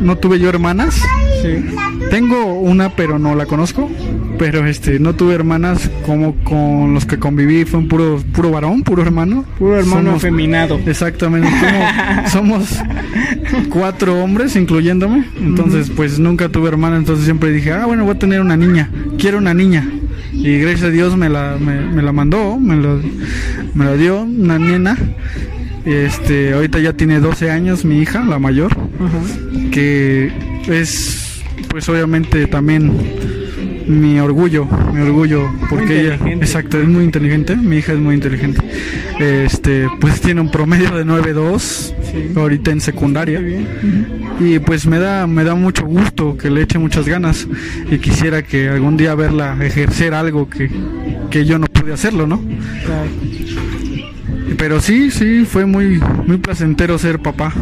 [0.00, 1.00] no tuve yo hermanas,
[1.42, 1.64] Sí.
[2.10, 3.90] tengo una pero no la conozco,
[4.38, 8.82] pero este, no tuve hermanas como con los que conviví, fue un puro, puro varón,
[8.82, 10.78] puro hermano, Puro hermano Somos- afeminado.
[10.86, 12.78] Exactamente, como somos
[13.70, 15.24] cuatro hombres, incluyéndome.
[15.40, 18.88] Entonces, pues nunca tuve hermana, entonces siempre dije, ah, bueno, voy a tener una niña,
[19.18, 19.88] quiero una niña.
[20.32, 23.00] Y gracias a Dios me la, me, me la mandó, me lo,
[23.74, 24.96] me la dio, una nena.
[25.84, 28.76] Este, ahorita ya tiene 12 años mi hija, la mayor.
[29.72, 30.30] que
[30.68, 31.31] es
[31.72, 32.92] pues obviamente también
[33.86, 38.60] mi orgullo, mi orgullo, porque ella, exacto, es muy inteligente, mi hija es muy inteligente.
[39.18, 43.40] Este, pues tiene un promedio de 9.2 ahorita en secundaria.
[44.38, 47.48] Y pues me da me da mucho gusto que le eche muchas ganas
[47.90, 50.70] y quisiera que algún día verla ejercer algo que,
[51.30, 52.42] que yo no pude hacerlo, ¿no?
[54.56, 57.52] Pero sí, sí, fue muy, muy placentero ser papá.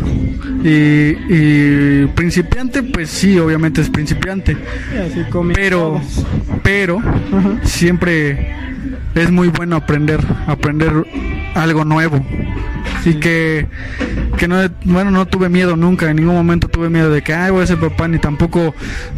[0.62, 4.56] Y, principiante, pues sí, obviamente es principiante.
[5.54, 6.00] pero,
[6.62, 7.02] pero,
[7.62, 8.54] siempre
[9.14, 11.06] es muy bueno aprender, aprender
[11.54, 12.24] algo nuevo.
[13.04, 13.66] Y que,
[14.36, 17.50] que no, bueno, no tuve miedo nunca, en ningún momento tuve miedo de que, ay,
[17.50, 18.74] voy a ser papá, ni tampoco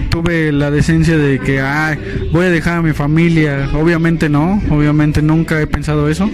[0.08, 3.70] tuve la decencia de que, ay, voy a dejar a mi familia.
[3.74, 6.30] Obviamente no, obviamente nunca he pensado eso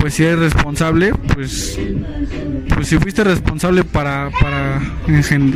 [0.00, 1.78] pues si eres responsable, pues
[2.74, 4.80] pues si fuiste responsable para, para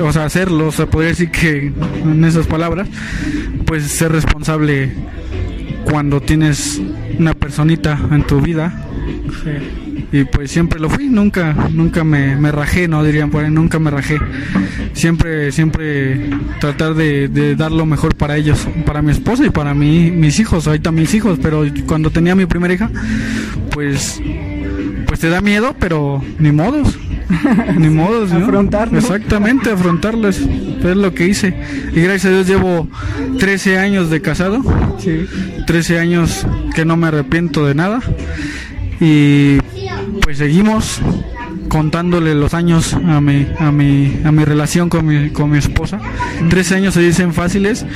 [0.02, 1.72] o sea, hacerlo, o sea, podría decir que
[2.02, 2.86] en esas palabras,
[3.66, 4.92] pues ser responsable
[5.84, 6.82] cuando tienes
[7.18, 8.86] una personita en tu vida.
[10.14, 13.80] Y pues siempre lo fui, nunca, nunca me, me rajé, no dirían por ahí, nunca
[13.80, 14.20] me rajé.
[14.92, 19.74] Siempre, siempre tratar de, de, dar lo mejor para ellos, para mi esposa y para
[19.74, 22.92] mí, mis hijos, ahorita mis hijos, pero cuando tenía mi primera hija,
[23.72, 24.22] pues
[25.08, 26.96] pues te da miedo, pero ni modos.
[27.76, 28.44] ni modos, ¿no?
[28.44, 28.96] Afrontarlo.
[28.96, 30.38] Exactamente, afrontarles.
[30.38, 31.56] Es lo que hice.
[31.92, 32.86] Y gracias a Dios llevo
[33.40, 34.62] 13 años de casado.
[35.00, 35.26] Sí.
[35.66, 36.46] 13 años
[36.76, 38.00] que no me arrepiento de nada.
[39.00, 39.58] Y
[40.34, 41.00] pues seguimos
[41.68, 46.00] contándole los años a mi, a mi, a mi relación con mi, con mi esposa.
[46.50, 47.86] Tres años se dicen fáciles,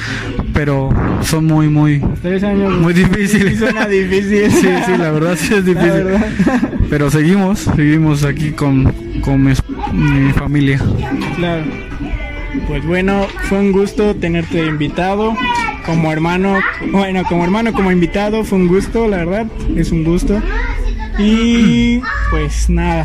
[0.54, 0.90] pero
[1.22, 3.58] son muy, muy, Tres años muy difíciles.
[3.58, 4.52] Suena difícil.
[4.52, 6.04] Sí, sí, la verdad sí es difícil.
[6.88, 8.84] Pero seguimos, seguimos aquí con,
[9.20, 9.52] con mi,
[9.92, 10.80] mi familia.
[11.34, 11.64] Claro.
[12.68, 15.34] Pues bueno, fue un gusto tenerte invitado
[15.84, 16.60] como hermano,
[16.92, 20.40] bueno, como hermano, como invitado, fue un gusto, la verdad, es un gusto.
[21.18, 22.00] Y
[22.30, 23.04] pues nada,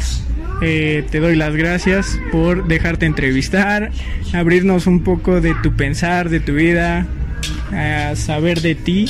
[0.62, 3.92] eh, te doy las gracias por dejarte entrevistar,
[4.34, 7.08] abrirnos un poco de tu pensar, de tu vida,
[7.72, 9.10] a saber de ti,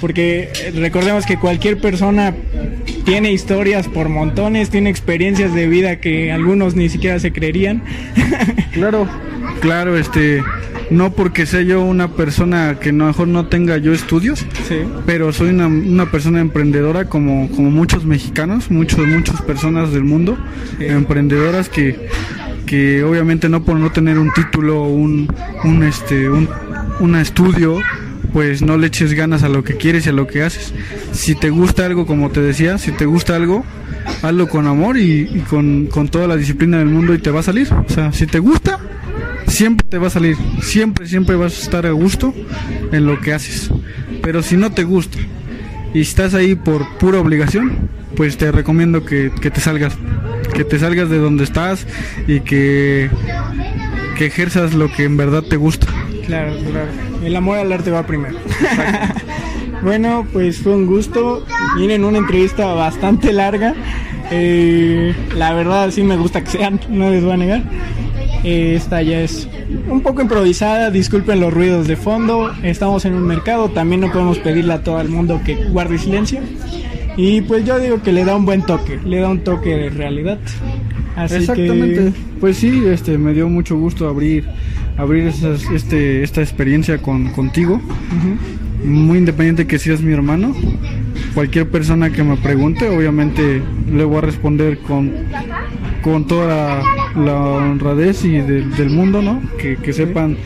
[0.00, 2.34] porque recordemos que cualquier persona
[3.04, 7.82] tiene historias por montones, tiene experiencias de vida que algunos ni siquiera se creerían.
[8.72, 9.08] claro,
[9.60, 10.42] claro, este
[10.90, 14.44] no porque sea yo una persona que a lo mejor no tenga yo estudios,
[15.04, 20.38] pero soy una, persona emprendedora como, como muchos mexicanos, muchos, muchas personas del mundo,
[20.78, 22.08] emprendedoras que,
[22.66, 25.32] que obviamente no por no tener un título, un,
[25.64, 26.48] un, este, un,
[27.00, 27.78] un estudio,
[28.32, 30.72] pues no le eches ganas a lo que quieres y a lo que haces.
[31.12, 33.64] Si te gusta algo, como te decía, si te gusta algo,
[34.22, 37.40] hazlo con amor y, y con, con, toda la disciplina del mundo y te va
[37.40, 37.68] a salir.
[37.72, 38.78] O sea, si te gusta,
[39.46, 42.34] siempre te va a salir, siempre, siempre vas a estar a gusto
[42.92, 43.70] en lo que haces.
[44.22, 45.18] Pero si no te gusta
[45.94, 49.96] y estás ahí por pura obligación, pues te recomiendo que, te salgas,
[50.54, 51.86] que te salgas de donde estás
[52.26, 53.10] y que,
[54.16, 55.86] que ejerzas lo que en verdad te gusta.
[56.26, 56.88] Claro, claro.
[57.24, 58.36] El amor al arte va primero.
[59.82, 61.44] bueno, pues fue un gusto.
[61.76, 63.74] Miren, una entrevista bastante larga.
[64.30, 67.62] Eh, la verdad sí me gusta que sean, no les voy a negar.
[68.46, 69.48] Esta ya es
[69.88, 72.52] un poco improvisada, disculpen los ruidos de fondo.
[72.62, 76.38] Estamos en un mercado, también no podemos pedirle a todo el mundo que guarde silencio.
[77.16, 79.90] Y pues yo digo que le da un buen toque, le da un toque de
[79.90, 80.38] realidad.
[81.18, 82.12] Exactamente.
[82.38, 84.44] Pues sí, este me dio mucho gusto abrir
[84.96, 85.32] abrir
[85.74, 87.80] este esta experiencia con contigo.
[88.84, 90.54] Muy independiente que seas mi hermano,
[91.34, 93.60] cualquier persona que me pregunte, obviamente
[93.92, 95.10] le voy a responder con
[96.02, 96.80] con toda
[97.16, 99.40] la, honradez y del mundo, ¿no?
[99.58, 100.36] Que, sepan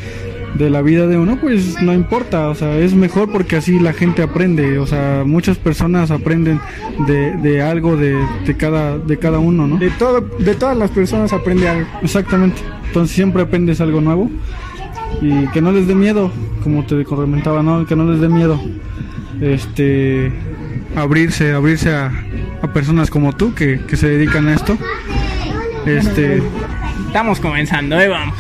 [0.55, 3.93] de la vida de uno, pues no importa, o sea, es mejor porque así la
[3.93, 6.61] gente aprende, o sea, muchas personas aprenden
[7.07, 9.77] de, de algo de, de, cada, de cada uno, ¿no?
[9.77, 11.87] De, todo, de todas las personas aprende algo.
[12.03, 14.29] Exactamente, entonces siempre aprendes algo nuevo
[15.21, 17.87] y que no les dé miedo, como te comentaba, ¿no?
[17.87, 18.61] Que no les dé miedo,
[19.41, 20.33] este,
[20.97, 22.13] abrirse, abrirse a,
[22.63, 24.77] a personas como tú que, que se dedican a esto
[25.87, 26.43] este.
[27.07, 28.09] Estamos comenzando, ¿eh?
[28.09, 28.37] Vamos.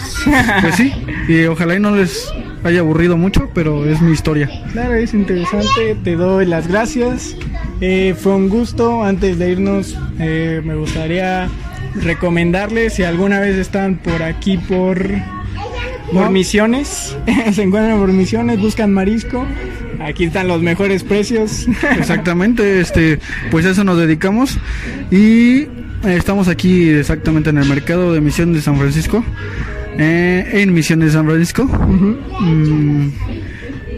[0.60, 0.92] Pues sí,
[1.28, 2.32] y ojalá y no les
[2.62, 4.48] haya aburrido mucho, pero es mi historia.
[4.72, 5.96] Claro, es interesante.
[6.04, 7.36] Te doy las gracias.
[7.80, 9.02] Eh, fue un gusto.
[9.02, 11.48] Antes de irnos, eh, me gustaría
[11.94, 15.04] recomendarles si alguna vez están por aquí por,
[16.12, 17.16] por misiones,
[17.52, 19.44] se encuentran por misiones, buscan marisco.
[20.00, 21.66] Aquí están los mejores precios.
[21.98, 23.18] Exactamente, este,
[23.50, 24.58] pues a eso nos dedicamos
[25.10, 25.66] y
[26.04, 29.24] estamos aquí exactamente en el mercado de Misión de San Francisco,
[29.98, 31.64] eh, en Misión de San Francisco.
[31.64, 33.08] Mm,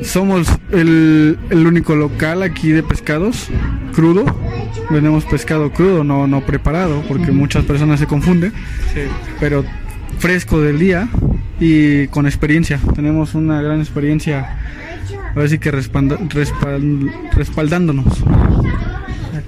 [0.02, 3.48] somos el, el único local aquí de pescados
[3.94, 4.24] crudo.
[4.90, 8.52] Vendemos pescado crudo, no, no preparado, porque muchas personas se confunden.
[9.40, 9.64] Pero
[10.18, 11.08] fresco del día
[11.60, 12.80] y con experiencia.
[12.94, 14.58] Tenemos una gran experiencia,
[15.36, 18.22] así que respalda, respal- respaldándonos.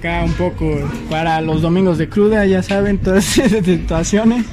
[0.05, 4.45] Acá un poco para los domingos de cruda, ya saben, todas esas situaciones.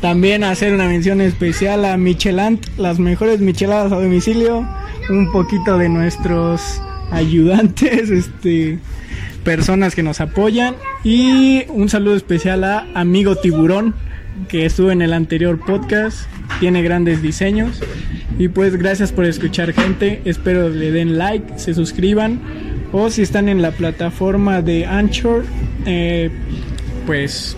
[0.00, 4.66] También hacer una mención especial a Michelant, las mejores micheladas a domicilio.
[5.10, 6.80] Un poquito de nuestros
[7.10, 8.78] ayudantes, este,
[9.44, 10.76] personas que nos apoyan.
[11.04, 13.94] Y un saludo especial a Amigo Tiburón,
[14.48, 16.26] que estuvo en el anterior podcast.
[16.58, 17.82] Tiene grandes diseños.
[18.38, 20.22] Y pues gracias por escuchar gente.
[20.24, 22.40] Espero le den like, se suscriban.
[22.98, 25.44] O si están en la plataforma de Anchor,
[25.84, 26.30] eh,
[27.04, 27.54] pues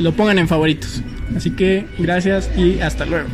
[0.00, 1.00] lo pongan en favoritos.
[1.36, 3.28] Así que gracias y hasta luego.